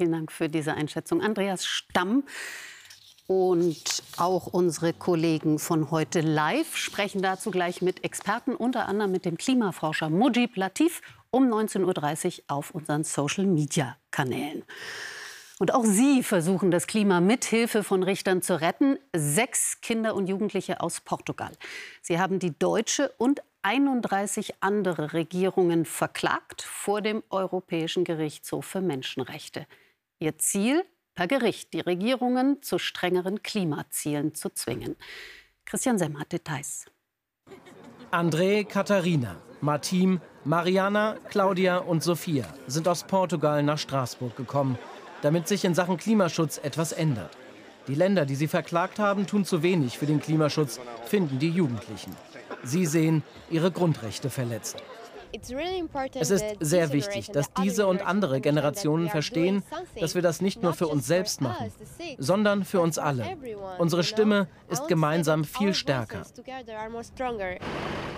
Vielen 0.00 0.12
Dank 0.12 0.32
für 0.32 0.48
diese 0.48 0.72
Einschätzung. 0.72 1.20
Andreas 1.20 1.66
Stamm 1.66 2.24
und 3.26 4.02
auch 4.16 4.46
unsere 4.46 4.94
Kollegen 4.94 5.58
von 5.58 5.90
heute 5.90 6.22
live 6.22 6.74
sprechen 6.74 7.20
dazu 7.20 7.50
gleich 7.50 7.82
mit 7.82 8.02
Experten, 8.02 8.56
unter 8.56 8.88
anderem 8.88 9.12
mit 9.12 9.26
dem 9.26 9.36
Klimaforscher 9.36 10.08
Mujib 10.08 10.56
Latif 10.56 11.02
um 11.28 11.52
19.30 11.52 12.38
Uhr 12.38 12.44
auf 12.48 12.70
unseren 12.70 13.04
Social-Media-Kanälen. 13.04 14.62
Und 15.58 15.74
auch 15.74 15.84
sie 15.84 16.22
versuchen 16.22 16.70
das 16.70 16.86
Klima 16.86 17.20
mit 17.20 17.44
Hilfe 17.44 17.84
von 17.84 18.02
Richtern 18.02 18.40
zu 18.40 18.58
retten. 18.58 18.98
Sechs 19.14 19.82
Kinder 19.82 20.14
und 20.14 20.30
Jugendliche 20.30 20.80
aus 20.80 21.02
Portugal. 21.02 21.52
Sie 22.00 22.18
haben 22.18 22.38
die 22.38 22.58
deutsche 22.58 23.12
und 23.18 23.42
31 23.60 24.54
andere 24.60 25.12
Regierungen 25.12 25.84
verklagt 25.84 26.62
vor 26.62 27.02
dem 27.02 27.22
Europäischen 27.28 28.04
Gerichtshof 28.04 28.64
für 28.64 28.80
Menschenrechte. 28.80 29.66
Ihr 30.22 30.36
Ziel, 30.36 30.84
per 31.14 31.26
Gericht 31.26 31.72
die 31.72 31.80
Regierungen 31.80 32.62
zu 32.62 32.78
strengeren 32.78 33.42
Klimazielen 33.42 34.34
zu 34.34 34.50
zwingen. 34.50 34.96
Christian 35.64 35.98
Semm 35.98 36.20
hat 36.20 36.30
Details. 36.32 36.84
André, 38.10 38.64
Katharina, 38.64 39.36
Martim, 39.62 40.20
Mariana, 40.44 41.16
Claudia 41.30 41.78
und 41.78 42.02
Sophia 42.02 42.44
sind 42.66 42.86
aus 42.86 43.04
Portugal 43.04 43.62
nach 43.62 43.78
Straßburg 43.78 44.36
gekommen, 44.36 44.78
damit 45.22 45.48
sich 45.48 45.64
in 45.64 45.74
Sachen 45.74 45.96
Klimaschutz 45.96 46.58
etwas 46.58 46.92
ändert. 46.92 47.38
Die 47.88 47.94
Länder, 47.94 48.26
die 48.26 48.34
sie 48.34 48.48
verklagt 48.48 48.98
haben, 48.98 49.26
tun 49.26 49.46
zu 49.46 49.62
wenig 49.62 49.96
für 49.96 50.06
den 50.06 50.20
Klimaschutz, 50.20 50.80
finden 51.06 51.38
die 51.38 51.48
Jugendlichen. 51.48 52.14
Sie 52.62 52.84
sehen 52.84 53.22
ihre 53.48 53.70
Grundrechte 53.70 54.28
verletzt. 54.28 54.82
Es 56.14 56.30
ist 56.30 56.44
sehr 56.60 56.92
wichtig, 56.92 57.30
dass 57.30 57.52
diese 57.52 57.86
und 57.86 58.06
andere 58.06 58.40
Generationen 58.40 59.08
verstehen, 59.08 59.62
dass 59.98 60.14
wir 60.14 60.22
das 60.22 60.40
nicht 60.40 60.62
nur 60.62 60.74
für 60.74 60.88
uns 60.88 61.06
selbst 61.06 61.40
machen, 61.40 61.72
sondern 62.18 62.64
für 62.64 62.80
uns 62.80 62.98
alle. 62.98 63.24
Unsere 63.78 64.04
Stimme 64.04 64.48
ist 64.68 64.88
gemeinsam 64.88 65.44
viel 65.44 65.74
stärker. 65.74 66.22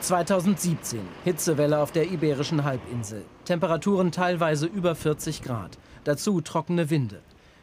2017, 0.00 1.00
Hitzewelle 1.24 1.78
auf 1.78 1.92
der 1.92 2.10
Iberischen 2.10 2.64
Halbinsel. 2.64 3.24
Temperaturen 3.44 4.12
teilweise 4.12 4.66
über 4.66 4.94
40 4.94 5.42
Grad. 5.42 5.78
Dazu 6.04 6.40
trockene 6.40 6.90
Winde. 6.90 7.20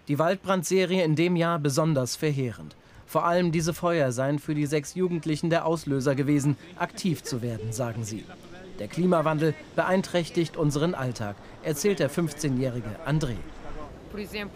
Die 0.07 0.17
Waldbrandserie 0.17 1.03
in 1.03 1.15
dem 1.15 1.35
Jahr 1.35 1.59
besonders 1.59 2.15
verheerend. 2.15 2.75
Vor 3.05 3.25
allem 3.25 3.51
diese 3.51 3.73
Feuer 3.73 4.11
seien 4.11 4.39
für 4.39 4.53
die 4.53 4.67
sechs 4.67 4.93
Jugendlichen 4.93 5.49
der 5.49 5.65
Auslöser 5.65 6.15
gewesen, 6.15 6.57
aktiv 6.77 7.23
zu 7.23 7.41
werden, 7.41 7.71
sagen 7.71 8.03
sie. 8.03 8.23
Der 8.79 8.87
Klimawandel 8.87 9.53
beeinträchtigt 9.75 10.57
unseren 10.57 10.95
Alltag, 10.95 11.35
erzählt 11.63 11.99
der 11.99 12.09
15-jährige 12.09 12.95
André. 13.05 13.35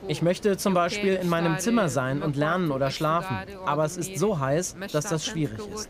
Ich 0.07 0.21
möchte 0.21 0.57
zum 0.57 0.73
Beispiel 0.73 1.13
in 1.13 1.29
meinem 1.29 1.59
Zimmer 1.59 1.89
sein 1.89 2.23
und 2.23 2.35
lernen 2.35 2.71
oder 2.71 2.89
schlafen, 2.89 3.37
aber 3.65 3.85
es 3.85 3.97
ist 3.97 4.17
so 4.17 4.39
heiß, 4.39 4.75
dass 4.91 5.05
das 5.05 5.25
schwierig 5.25 5.59
ist. 5.73 5.89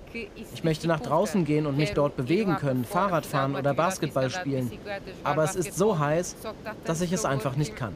Ich 0.54 0.64
möchte 0.64 0.88
nach 0.88 1.00
draußen 1.00 1.46
gehen 1.46 1.66
und 1.66 1.78
mich 1.78 1.94
dort 1.94 2.18
bewegen 2.18 2.58
können, 2.58 2.84
Fahrrad 2.84 3.26
fahren 3.26 3.56
oder 3.56 3.74
Basketball 3.74 4.30
spielen, 4.30 4.72
aber 5.24 5.44
es 5.44 5.56
ist 5.56 5.78
so 5.78 5.98
heiß, 5.98 6.36
dass 6.84 7.02
ich 7.02 7.14
es 7.14 7.24
einfach 7.24 7.56
nicht 7.56 7.76
kann. 7.76 7.96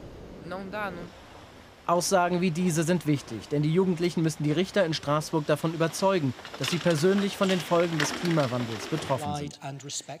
Aussagen 1.88 2.42
wie 2.42 2.50
diese 2.50 2.82
sind 2.82 3.06
wichtig, 3.06 3.48
denn 3.48 3.62
die 3.62 3.72
Jugendlichen 3.72 4.22
müssen 4.22 4.42
die 4.42 4.52
Richter 4.52 4.84
in 4.84 4.92
Straßburg 4.92 5.46
davon 5.46 5.72
überzeugen, 5.72 6.34
dass 6.58 6.70
sie 6.70 6.76
persönlich 6.76 7.36
von 7.36 7.48
den 7.48 7.60
Folgen 7.60 7.98
des 7.98 8.12
Klimawandels 8.12 8.86
betroffen 8.88 9.34
sind. 9.36 9.58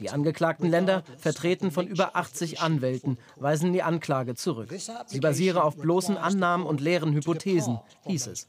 Die 0.00 0.08
angeklagten 0.08 0.70
Länder, 0.70 1.02
vertreten 1.18 1.70
von 1.70 1.86
über 1.86 2.16
80 2.16 2.60
Anwälten, 2.60 3.18
weisen 3.36 3.74
die 3.74 3.82
Anklage 3.82 4.34
zurück. 4.34 4.74
Sie 5.06 5.20
basiere 5.20 5.62
auf 5.62 5.76
bloßen 5.76 6.16
Annahmen 6.16 6.66
und 6.66 6.80
leeren 6.80 7.12
Hypothesen, 7.12 7.78
hieß 8.06 8.28
es. 8.28 8.46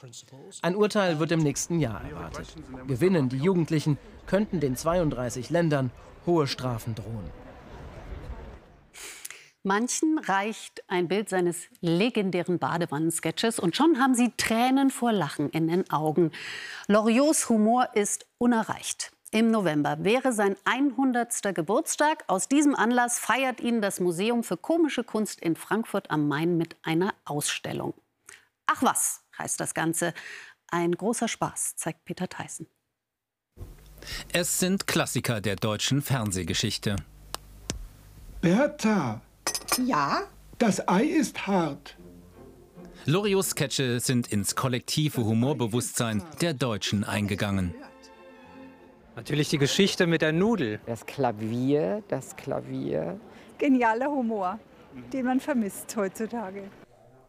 Ein 0.61 0.75
Urteil 0.75 1.19
wird 1.19 1.33
im 1.33 1.39
nächsten 1.39 1.79
Jahr 1.79 2.01
erwartet. 2.01 2.47
Gewinnen 2.87 3.27
die 3.27 3.37
Jugendlichen, 3.37 3.97
könnten 4.27 4.59
den 4.61 4.77
32 4.77 5.49
Ländern 5.49 5.91
hohe 6.25 6.47
Strafen 6.47 6.95
drohen. 6.95 7.48
Manchen 9.63 10.17
reicht 10.19 10.83
ein 10.87 11.09
Bild 11.09 11.27
seines 11.27 11.67
legendären 11.81 12.59
Badewannensketches 12.59 13.59
und 13.59 13.75
schon 13.75 13.99
haben 13.99 14.15
sie 14.15 14.31
Tränen 14.37 14.89
vor 14.89 15.11
Lachen 15.11 15.49
in 15.49 15.67
den 15.67 15.89
Augen. 15.89 16.31
Loriots 16.87 17.49
Humor 17.49 17.89
ist 17.93 18.25
unerreicht. 18.37 19.11
Im 19.31 19.51
November 19.51 20.03
wäre 20.03 20.31
sein 20.31 20.55
100. 20.63 21.53
Geburtstag. 21.53 22.23
Aus 22.27 22.47
diesem 22.47 22.73
Anlass 22.73 23.19
feiert 23.19 23.59
ihn 23.59 23.81
das 23.81 23.99
Museum 23.99 24.43
für 24.43 24.57
komische 24.57 25.03
Kunst 25.03 25.41
in 25.41 25.55
Frankfurt 25.55 26.09
am 26.09 26.27
Main 26.27 26.57
mit 26.57 26.77
einer 26.81 27.13
Ausstellung. 27.25 27.93
Ach 28.65 28.81
was, 28.81 29.23
heißt 29.37 29.59
das 29.59 29.73
Ganze. 29.73 30.13
Ein 30.71 30.93
großer 30.93 31.27
Spaß, 31.27 31.75
zeigt 31.75 32.05
Peter 32.05 32.29
Theissen. 32.29 32.65
Es 34.31 34.57
sind 34.57 34.87
Klassiker 34.87 35.41
der 35.41 35.57
deutschen 35.57 36.01
Fernsehgeschichte. 36.01 36.95
Bertha, 38.41 39.21
Ja? 39.85 40.23
das 40.59 40.87
Ei 40.89 41.03
ist 41.03 41.47
hart. 41.47 41.95
Loriots 43.05 43.51
Sketche 43.51 43.99
sind 44.01 44.27
ins 44.27 44.55
kollektive 44.55 45.23
Humorbewusstsein 45.23 46.21
der 46.41 46.53
Deutschen 46.53 47.05
eingegangen. 47.05 47.73
Natürlich 49.15 49.49
die 49.49 49.57
Geschichte 49.57 50.05
mit 50.05 50.21
der 50.21 50.33
Nudel. 50.33 50.79
Das 50.85 51.05
Klavier, 51.05 52.03
das 52.09 52.35
Klavier. 52.35 53.19
Genialer 53.57 54.07
Humor, 54.07 54.59
den 55.11 55.25
man 55.25 55.39
vermisst 55.39 55.95
heutzutage. 55.95 56.63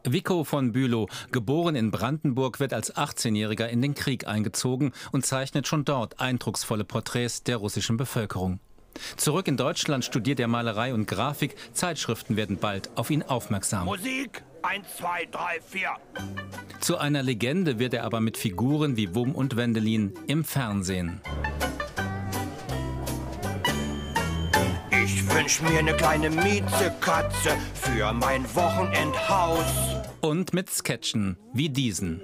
Vico 0.04 0.44
von 0.44 0.72
Bülow, 0.72 1.08
geboren 1.30 1.76
in 1.76 1.90
Brandenburg, 1.90 2.58
wird 2.58 2.72
als 2.72 2.94
18-Jähriger 2.96 3.66
in 3.66 3.82
den 3.82 3.94
Krieg 3.94 4.26
eingezogen 4.26 4.92
und 5.12 5.24
zeichnet 5.24 5.66
schon 5.66 5.84
dort 5.84 6.20
eindrucksvolle 6.20 6.84
Porträts 6.84 7.44
der 7.44 7.58
russischen 7.58 7.96
Bevölkerung. 7.96 8.60
Zurück 9.16 9.48
in 9.48 9.56
Deutschland 9.56 10.04
studiert 10.04 10.40
er 10.40 10.48
Malerei 10.48 10.94
und 10.94 11.06
Grafik. 11.06 11.56
Zeitschriften 11.72 12.36
werden 12.36 12.58
bald 12.58 12.90
auf 12.96 13.10
ihn 13.10 13.22
aufmerksam. 13.22 13.86
Musik, 13.86 14.42
1, 14.62 14.86
2, 14.98 15.28
3, 15.30 15.60
4. 15.66 15.88
Zu 16.80 16.98
einer 16.98 17.22
Legende 17.22 17.78
wird 17.78 17.94
er 17.94 18.04
aber 18.04 18.20
mit 18.20 18.36
Figuren 18.36 18.96
wie 18.96 19.14
Wum 19.14 19.34
und 19.34 19.56
Wendelin 19.56 20.14
im 20.26 20.44
Fernsehen. 20.44 21.20
Ich 25.02 25.28
wünsch 25.34 25.62
mir 25.62 25.78
eine 25.78 25.94
kleine 25.94 26.30
Miezekatze 26.30 27.50
für 27.74 28.12
mein 28.12 28.44
Wochenendhaus. 28.54 29.64
Und 30.20 30.52
mit 30.52 30.68
Sketchen 30.70 31.36
wie 31.54 31.68
diesen. 31.68 32.20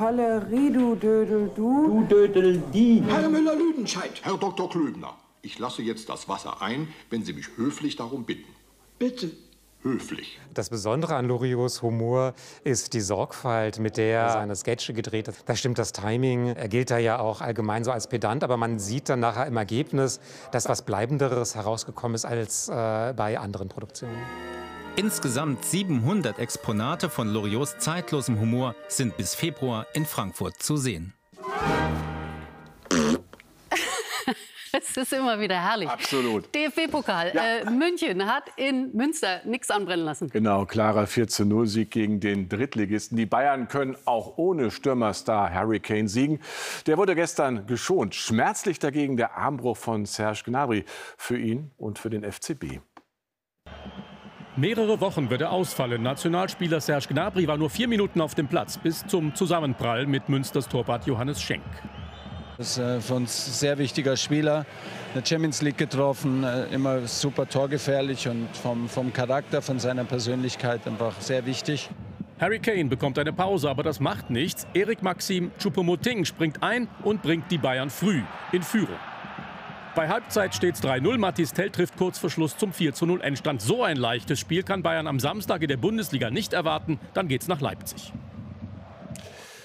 Holle 0.00 0.46
Ridu 0.50 0.94
Dödel 0.94 1.50
Du. 1.54 1.86
Du 1.86 2.06
Dödel 2.08 2.62
die. 2.72 3.02
Herr 3.06 3.28
Müller-Lüdenscheid, 3.28 4.20
Herr 4.22 4.38
Dr. 4.38 4.70
Klöbner, 4.70 5.14
ich 5.42 5.58
lasse 5.58 5.82
jetzt 5.82 6.08
das 6.08 6.28
Wasser 6.28 6.62
ein, 6.62 6.88
wenn 7.10 7.24
Sie 7.24 7.32
mich 7.32 7.56
höflich 7.56 7.96
darum 7.96 8.24
bitten. 8.24 8.48
Bitte. 8.98 9.30
Höflich. 9.84 10.38
Das 10.54 10.70
Besondere 10.70 11.16
an 11.16 11.26
Loriots 11.26 11.82
Humor 11.82 12.34
ist 12.62 12.92
die 12.92 13.00
Sorgfalt, 13.00 13.80
mit 13.80 13.96
der 13.96 14.20
er 14.20 14.32
seine 14.32 14.54
Sketche 14.54 14.92
gedreht 14.92 15.26
hat. 15.26 15.34
Da 15.46 15.56
stimmt 15.56 15.76
das 15.76 15.90
Timing. 15.90 16.54
Er 16.54 16.68
gilt 16.68 16.92
da 16.92 16.98
ja 16.98 17.18
auch 17.18 17.40
allgemein 17.40 17.82
so 17.82 17.90
als 17.90 18.06
Pedant, 18.06 18.44
aber 18.44 18.56
man 18.56 18.78
sieht 18.78 19.08
dann 19.08 19.18
nachher 19.18 19.44
im 19.46 19.56
Ergebnis, 19.56 20.20
dass 20.52 20.68
was 20.68 20.82
Bleibenderes 20.82 21.56
herausgekommen 21.56 22.14
ist 22.14 22.24
als 22.24 22.68
äh, 22.68 23.12
bei 23.16 23.40
anderen 23.40 23.68
Produktionen. 23.68 24.16
Insgesamt 24.94 25.64
700 25.64 26.38
Exponate 26.38 27.10
von 27.10 27.26
Loriots 27.26 27.76
zeitlosem 27.78 28.38
Humor 28.38 28.76
sind 28.86 29.16
bis 29.16 29.34
Februar 29.34 29.88
in 29.94 30.06
Frankfurt 30.06 30.62
zu 30.62 30.76
sehen. 30.76 31.12
Es 34.90 34.96
ist 34.96 35.12
immer 35.12 35.38
wieder 35.40 35.60
herrlich. 35.60 35.88
Absolut. 35.88 36.54
DFB-Pokal. 36.54 37.28
Äh, 37.28 37.70
München 37.70 38.26
hat 38.26 38.44
in 38.56 38.90
Münster 38.94 39.40
nichts 39.44 39.70
anbrennen 39.70 40.04
lassen. 40.04 40.28
Genau, 40.28 40.66
klarer 40.66 41.04
4-0-Sieg 41.04 41.90
gegen 41.90 42.20
den 42.20 42.48
Drittligisten. 42.48 43.16
Die 43.16 43.26
Bayern 43.26 43.68
können 43.68 43.96
auch 44.04 44.38
ohne 44.38 44.70
Stürmerstar 44.70 45.52
Harry 45.52 45.80
Kane 45.80 46.08
siegen. 46.08 46.40
Der 46.86 46.98
wurde 46.98 47.14
gestern 47.14 47.66
geschont. 47.66 48.14
Schmerzlich 48.14 48.78
dagegen 48.78 49.16
der 49.16 49.36
Armbruch 49.36 49.76
von 49.76 50.04
Serge 50.04 50.42
Gnabry 50.46 50.84
für 51.16 51.38
ihn 51.38 51.70
und 51.76 51.98
für 51.98 52.10
den 52.10 52.30
FCB. 52.30 52.80
Mehrere 54.54 55.00
Wochen 55.00 55.30
wird 55.30 55.40
er 55.40 55.50
ausfallen. 55.50 56.02
Nationalspieler 56.02 56.80
Serge 56.80 57.06
Gnabry 57.08 57.48
war 57.48 57.56
nur 57.56 57.70
vier 57.70 57.88
Minuten 57.88 58.20
auf 58.20 58.34
dem 58.34 58.48
Platz 58.48 58.76
bis 58.76 59.06
zum 59.06 59.34
Zusammenprall 59.34 60.06
mit 60.06 60.28
Münsters 60.28 60.68
Torwart 60.68 61.06
Johannes 61.06 61.40
Schenk. 61.40 61.62
Das 62.58 62.76
ist 62.76 62.78
äh, 62.78 63.00
für 63.00 63.14
uns 63.14 63.48
ein 63.48 63.52
sehr 63.52 63.78
wichtiger 63.78 64.16
Spieler. 64.16 64.66
In 65.14 65.20
der 65.20 65.26
Champions 65.26 65.62
League 65.62 65.78
getroffen, 65.78 66.44
äh, 66.44 66.66
immer 66.66 67.06
super 67.06 67.48
torgefährlich 67.48 68.28
und 68.28 68.48
vom, 68.56 68.88
vom 68.88 69.12
Charakter, 69.12 69.62
von 69.62 69.78
seiner 69.78 70.04
Persönlichkeit 70.04 70.86
einfach 70.86 71.20
sehr 71.20 71.46
wichtig. 71.46 71.88
Harry 72.40 72.58
Kane 72.58 72.86
bekommt 72.86 73.18
eine 73.18 73.32
Pause, 73.32 73.70
aber 73.70 73.82
das 73.82 74.00
macht 74.00 74.28
nichts. 74.30 74.66
Erik 74.74 75.02
Maxim 75.02 75.52
Choupo-Moting 75.58 76.24
springt 76.24 76.62
ein 76.62 76.88
und 77.04 77.22
bringt 77.22 77.50
die 77.50 77.58
Bayern 77.58 77.88
früh 77.88 78.20
in 78.50 78.62
Führung. 78.62 78.98
Bei 79.94 80.08
Halbzeit 80.08 80.54
steht 80.54 80.74
es 80.74 80.82
3-0. 80.82 81.18
Mathis 81.18 81.52
Tell 81.52 81.70
trifft 81.70 81.96
kurz 81.96 82.18
vor 82.18 82.30
Schluss 82.30 82.56
zum 82.56 82.72
4-0 82.72 83.20
Endstand. 83.20 83.60
So 83.60 83.84
ein 83.84 83.96
leichtes 83.96 84.40
Spiel 84.40 84.62
kann 84.62 84.82
Bayern 84.82 85.06
am 85.06 85.20
Samstag 85.20 85.62
in 85.62 85.68
der 85.68 85.76
Bundesliga 85.76 86.30
nicht 86.30 86.52
erwarten. 86.52 86.98
Dann 87.12 87.28
geht's 87.28 87.46
nach 87.46 87.60
Leipzig. 87.60 88.12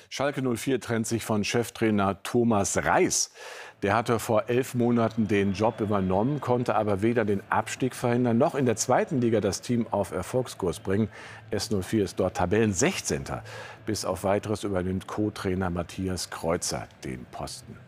Schalke 0.10 0.42
04 0.42 0.80
trennt 0.80 1.06
sich 1.06 1.26
von 1.26 1.44
Cheftrainer 1.44 2.24
Thomas 2.24 2.78
Reis. 2.78 3.32
Der 3.82 3.94
hatte 3.94 4.20
vor 4.20 4.48
elf 4.48 4.74
Monaten 4.74 5.28
den 5.28 5.54
Job 5.54 5.82
übernommen, 5.82 6.40
konnte 6.40 6.76
aber 6.76 7.02
weder 7.02 7.26
den 7.26 7.42
Abstieg 7.50 7.94
verhindern 7.94 8.38
noch 8.38 8.56
in 8.56 8.66
der 8.66 8.78
zweiten 8.78 9.20
Liga 9.20 9.42
das 9.42 9.62
Team 9.62 9.86
auf 9.92 10.12
Erfolgskurs 10.12 10.80
bringen. 10.80 11.10
S04 11.52 12.04
ist 12.04 12.20
dort 12.20 12.38
Tabellen 12.38 12.74
16. 12.74 13.26
Bis 13.86 14.06
auf 14.06 14.24
weiteres 14.24 14.64
übernimmt 14.64 15.08
Co-Trainer 15.08 15.70
Matthias 15.70 16.30
Kreuzer 16.30 16.88
den 17.04 17.26
Posten. 17.26 17.87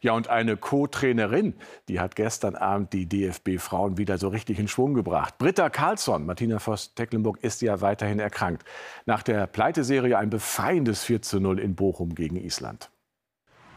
Ja, 0.00 0.12
und 0.12 0.28
eine 0.28 0.56
Co-Trainerin, 0.56 1.54
die 1.88 2.00
hat 2.00 2.16
gestern 2.16 2.56
Abend 2.56 2.92
die 2.92 3.06
DFB-Frauen 3.06 3.98
wieder 3.98 4.18
so 4.18 4.28
richtig 4.28 4.58
in 4.58 4.68
Schwung 4.68 4.94
gebracht. 4.94 5.38
Britta 5.38 5.70
Karlsson, 5.70 6.26
Martina 6.26 6.58
Voss-Tecklenburg, 6.58 7.38
ist 7.42 7.62
ja 7.62 7.80
weiterhin 7.80 8.18
erkrankt. 8.18 8.64
Nach 9.06 9.22
der 9.22 9.46
Pleiteserie 9.46 10.16
ein 10.16 10.30
befreiendes 10.30 11.04
4 11.04 11.22
zu 11.22 11.40
0 11.40 11.58
in 11.58 11.74
Bochum 11.74 12.14
gegen 12.14 12.36
Island. 12.36 12.90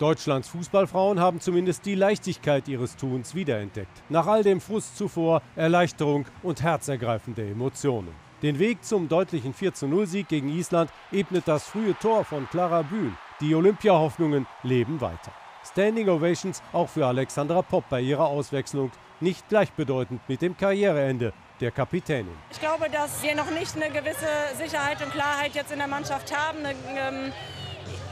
Deutschlands 0.02 0.50
Fußballfrauen 0.50 1.20
haben 1.20 1.40
zumindest 1.40 1.86
die 1.86 1.94
Leichtigkeit 1.94 2.68
ihres 2.68 2.96
Tuns 2.96 3.36
wiederentdeckt. 3.36 4.02
Nach 4.10 4.26
all 4.26 4.42
dem 4.42 4.60
Frust 4.60 4.98
zuvor 4.98 5.44
Erleichterung 5.56 6.26
und 6.42 6.64
herzergreifende 6.64 7.48
Emotionen. 7.48 8.10
Den 8.42 8.58
Weg 8.58 8.84
zum 8.84 9.08
deutlichen 9.08 9.54
4-0-Sieg 9.54 10.28
gegen 10.28 10.50
Island 10.50 10.90
ebnet 11.12 11.48
das 11.48 11.66
frühe 11.68 11.96
Tor 12.00 12.26
von 12.26 12.50
Clara 12.50 12.82
Bühl. 12.82 13.12
Die 13.40 13.54
Olympiahoffnungen 13.54 14.48
leben 14.64 15.00
weiter. 15.02 15.32
Standing 15.64 16.10
Ovations 16.10 16.62
auch 16.74 16.90
für 16.90 17.06
Alexandra 17.06 17.62
Popp 17.62 17.86
bei 17.90 18.02
ihrer 18.02 18.28
Auswechslung. 18.28 18.92
Nicht 19.20 19.48
gleichbedeutend 19.50 20.22
mit 20.28 20.42
dem 20.42 20.58
Karriereende 20.58 21.34
der 21.60 21.72
Kapitänin. 21.72 22.34
Ich 22.52 22.60
glaube, 22.60 22.90
dass 22.90 23.22
wir 23.22 23.36
noch 23.36 23.52
nicht 23.52 23.76
eine 23.76 23.90
gewisse 23.92 24.28
Sicherheit 24.58 25.02
und 25.04 25.12
Klarheit 25.12 25.54
jetzt 25.54 25.72
in 25.72 25.78
der 25.78 25.88
Mannschaft 25.88 26.36
haben, 26.36 26.58
ähm, 26.66 27.32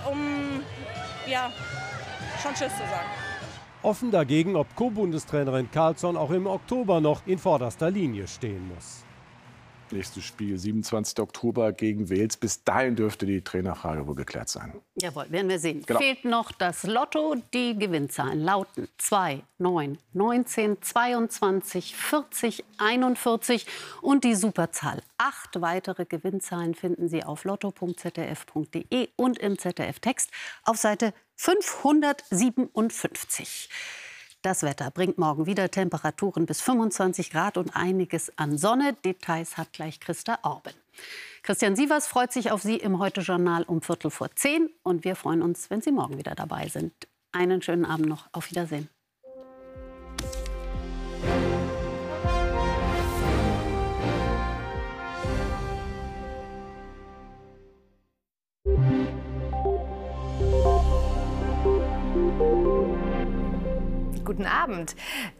um 0.09 0.63
ja, 1.27 1.51
schon 2.41 2.53
Tschüss 2.53 2.71
zu 2.73 2.83
sagen. 2.83 3.09
Offen 3.81 4.11
dagegen, 4.11 4.55
ob 4.55 4.75
Co-Bundestrainerin 4.75 5.71
Carlsson 5.71 6.17
auch 6.17 6.31
im 6.31 6.47
Oktober 6.47 7.01
noch 7.01 7.21
in 7.25 7.39
vorderster 7.39 7.89
Linie 7.89 8.27
stehen 8.27 8.67
muss. 8.67 9.05
Nächstes 9.91 10.23
Spiel, 10.23 10.57
27. 10.57 11.19
Oktober 11.19 11.73
gegen 11.73 12.09
Wales. 12.09 12.37
Bis 12.37 12.63
dahin 12.63 12.95
dürfte 12.95 13.25
die 13.25 13.41
Trainerfrage 13.41 14.07
wohl 14.07 14.15
geklärt 14.15 14.47
sein. 14.49 14.73
Jawohl, 14.95 15.25
werden 15.29 15.49
wir 15.49 15.59
sehen. 15.59 15.83
Genau. 15.85 15.99
Fehlt 15.99 16.23
noch 16.25 16.51
das 16.51 16.83
Lotto. 16.83 17.35
Die 17.53 17.77
Gewinnzahlen 17.77 18.41
lauten 18.41 18.87
2, 18.97 19.43
9, 19.57 19.97
19, 20.13 20.81
22, 20.81 21.95
40, 21.95 22.65
41 22.77 23.65
und 24.01 24.23
die 24.23 24.35
Superzahl. 24.35 25.01
Acht 25.17 25.61
weitere 25.61 26.05
Gewinnzahlen 26.05 26.75
finden 26.75 27.09
Sie 27.09 27.23
auf 27.23 27.43
lotto.zdf.de 27.43 29.09
und 29.15 29.39
im 29.39 29.57
ZDF-Text 29.57 30.29
auf 30.63 30.77
Seite 30.77 31.13
557. 31.35 33.69
Das 34.41 34.63
Wetter 34.63 34.89
bringt 34.89 35.17
morgen 35.17 35.47
wieder 35.47 35.69
Temperaturen 35.69 36.45
bis 36.45 36.61
25 36.61 37.29
Grad 37.29 37.57
und 37.57 37.75
einiges 37.75 38.31
an 38.37 38.57
Sonne. 38.57 38.93
Details 39.03 39.57
hat 39.57 39.73
gleich 39.73 39.99
Christa 39.99 40.39
Orben. 40.43 40.71
Christian 41.43 41.75
Sievers 41.75 42.07
freut 42.07 42.31
sich 42.31 42.49
auf 42.51 42.61
Sie 42.61 42.77
im 42.77 42.99
Heute-Journal 42.99 43.63
um 43.63 43.81
Viertel 43.81 44.09
vor 44.09 44.33
zehn. 44.35 44.69
Und 44.81 45.03
wir 45.03 45.17
freuen 45.17 45.41
uns, 45.41 45.69
wenn 45.69 45.81
Sie 45.81 45.91
morgen 45.91 46.17
wieder 46.17 46.35
dabei 46.35 46.69
sind. 46.69 46.93
Einen 47.33 47.61
schönen 47.61 47.83
Abend 47.83 48.07
noch. 48.07 48.27
Auf 48.31 48.49
Wiedersehen. 48.49 48.87
Guten 64.39 64.51
Abend. 64.51 64.95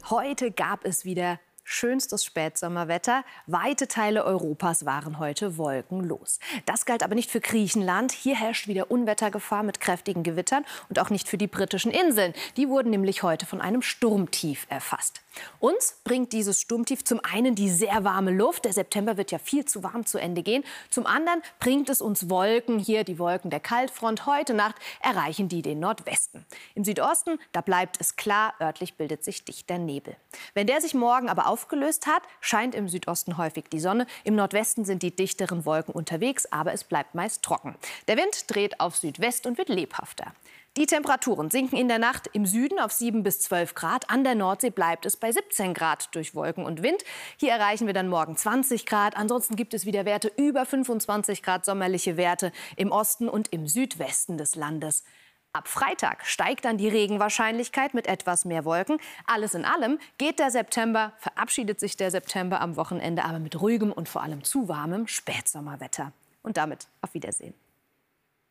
Heute 0.09 0.51
gab 0.51 0.83
es 0.83 1.05
wieder 1.05 1.39
schönstes 1.69 2.25
Spätsommerwetter. 2.25 3.23
Weite 3.45 3.87
Teile 3.87 4.25
Europas 4.25 4.85
waren 4.85 5.19
heute 5.19 5.57
wolkenlos. 5.57 6.39
Das 6.65 6.85
galt 6.85 7.03
aber 7.03 7.13
nicht 7.13 7.29
für 7.29 7.41
Griechenland. 7.41 8.11
Hier 8.11 8.35
herrscht 8.35 8.67
wieder 8.67 8.89
Unwettergefahr 8.89 9.61
mit 9.61 9.79
kräftigen 9.79 10.23
Gewittern 10.23 10.65
und 10.89 10.99
auch 10.99 11.11
nicht 11.11 11.29
für 11.29 11.37
die 11.37 11.47
britischen 11.47 11.91
Inseln. 11.91 12.33
Die 12.57 12.69
wurden 12.69 12.89
nämlich 12.89 13.21
heute 13.21 13.45
von 13.45 13.61
einem 13.61 13.83
Sturmtief 13.83 14.65
erfasst. 14.69 15.21
Uns 15.59 15.99
bringt 16.03 16.33
dieses 16.33 16.59
Sturmtief 16.59 17.03
zum 17.03 17.21
einen 17.23 17.55
die 17.55 17.69
sehr 17.69 18.03
warme 18.03 18.31
Luft. 18.31 18.65
Der 18.65 18.73
September 18.73 19.15
wird 19.15 19.31
ja 19.31 19.37
viel 19.37 19.65
zu 19.65 19.83
warm 19.83 20.05
zu 20.05 20.17
Ende 20.17 20.41
gehen. 20.41 20.63
Zum 20.89 21.05
anderen 21.05 21.41
bringt 21.59 21.89
es 21.89 22.01
uns 22.01 22.29
Wolken. 22.29 22.79
Hier 22.79 23.03
die 23.03 23.19
Wolken 23.19 23.51
der 23.51 23.59
Kaltfront. 23.59 24.25
Heute 24.25 24.53
Nacht 24.53 24.75
erreichen 25.01 25.47
die 25.49 25.61
den 25.61 25.79
Nordwesten. 25.79 26.45
Im 26.75 26.83
Südosten, 26.83 27.39
da 27.51 27.61
bleibt 27.61 28.01
es 28.01 28.15
klar. 28.15 28.53
Örtlich 28.59 28.95
bildet 28.95 29.23
sich 29.23 29.45
dichter 29.45 29.77
Nebel. 29.77 30.15
Wenn 30.55 30.67
der 30.67 30.81
sich 30.81 30.93
morgen 30.93 31.29
aber 31.29 31.47
aufgelöst 31.59 32.07
hat, 32.07 32.23
scheint 32.39 32.73
im 32.73 32.87
Südosten 32.87 33.37
häufig 33.37 33.65
die 33.69 33.81
Sonne. 33.81 34.07
Im 34.23 34.35
Nordwesten 34.35 34.85
sind 34.85 35.03
die 35.03 35.13
dichteren 35.13 35.65
Wolken 35.65 35.93
unterwegs, 35.93 36.45
aber 36.51 36.71
es 36.71 36.85
bleibt 36.85 37.15
meist 37.15 37.43
trocken. 37.43 37.75
Der 38.07 38.15
Wind 38.15 38.45
dreht 38.47 38.79
auf 38.79 38.95
Südwest 38.95 39.45
und 39.45 39.57
wird 39.57 39.67
lebhafter. 39.67 40.33
Die 40.77 40.85
Temperaturen 40.85 41.49
sinken 41.49 41.77
in 41.77 41.89
der 41.89 41.99
Nacht 41.99 42.29
im 42.31 42.45
Süden 42.45 42.79
auf 42.79 42.93
7 42.93 43.23
bis 43.23 43.41
12 43.41 43.75
Grad. 43.75 44.09
An 44.09 44.23
der 44.23 44.35
Nordsee 44.35 44.69
bleibt 44.69 45.05
es 45.05 45.17
bei 45.17 45.31
17 45.31 45.73
Grad 45.73 46.15
durch 46.15 46.35
Wolken 46.35 46.63
und 46.63 46.81
Wind. 46.81 47.03
Hier 47.37 47.51
erreichen 47.51 47.87
wir 47.87 47.93
dann 47.93 48.07
morgen 48.07 48.37
20 48.37 48.85
Grad. 48.85 49.17
Ansonsten 49.17 49.57
gibt 49.57 49.73
es 49.73 49.85
wieder 49.85 50.05
Werte 50.05 50.31
über 50.37 50.65
25 50.65 51.43
Grad 51.43 51.65
sommerliche 51.65 52.15
Werte 52.15 52.53
im 52.77 52.93
Osten 52.93 53.27
und 53.27 53.49
im 53.51 53.67
Südwesten 53.67 54.37
des 54.37 54.55
Landes. 54.55 55.03
Ab 55.51 55.67
Freitag 55.67 56.27
steigt 56.27 56.65
dann 56.65 56.77
die 56.77 56.89
Regenwahrscheinlichkeit 56.89 57.95
mit 57.95 58.05
etwas 58.05 58.45
mehr 58.45 58.65
Wolken. 58.65 58.99
Alles 59.25 59.55
in 59.55 59.65
allem 59.65 59.97
geht 60.19 60.37
der 60.37 60.51
September, 60.51 61.13
verabschiedet 61.17 61.79
sich 61.79 61.97
der 61.97 62.11
September 62.11 62.61
am 62.61 62.75
Wochenende 62.75 63.25
aber 63.25 63.39
mit 63.39 63.59
ruhigem 63.59 63.91
und 63.91 64.07
vor 64.07 64.21
allem 64.21 64.43
zu 64.43 64.69
warmem 64.69 65.07
Spätsommerwetter. 65.07 66.11
Und 66.43 66.57
damit 66.57 66.87
auf 67.01 67.15
Wiedersehen. 67.15 67.55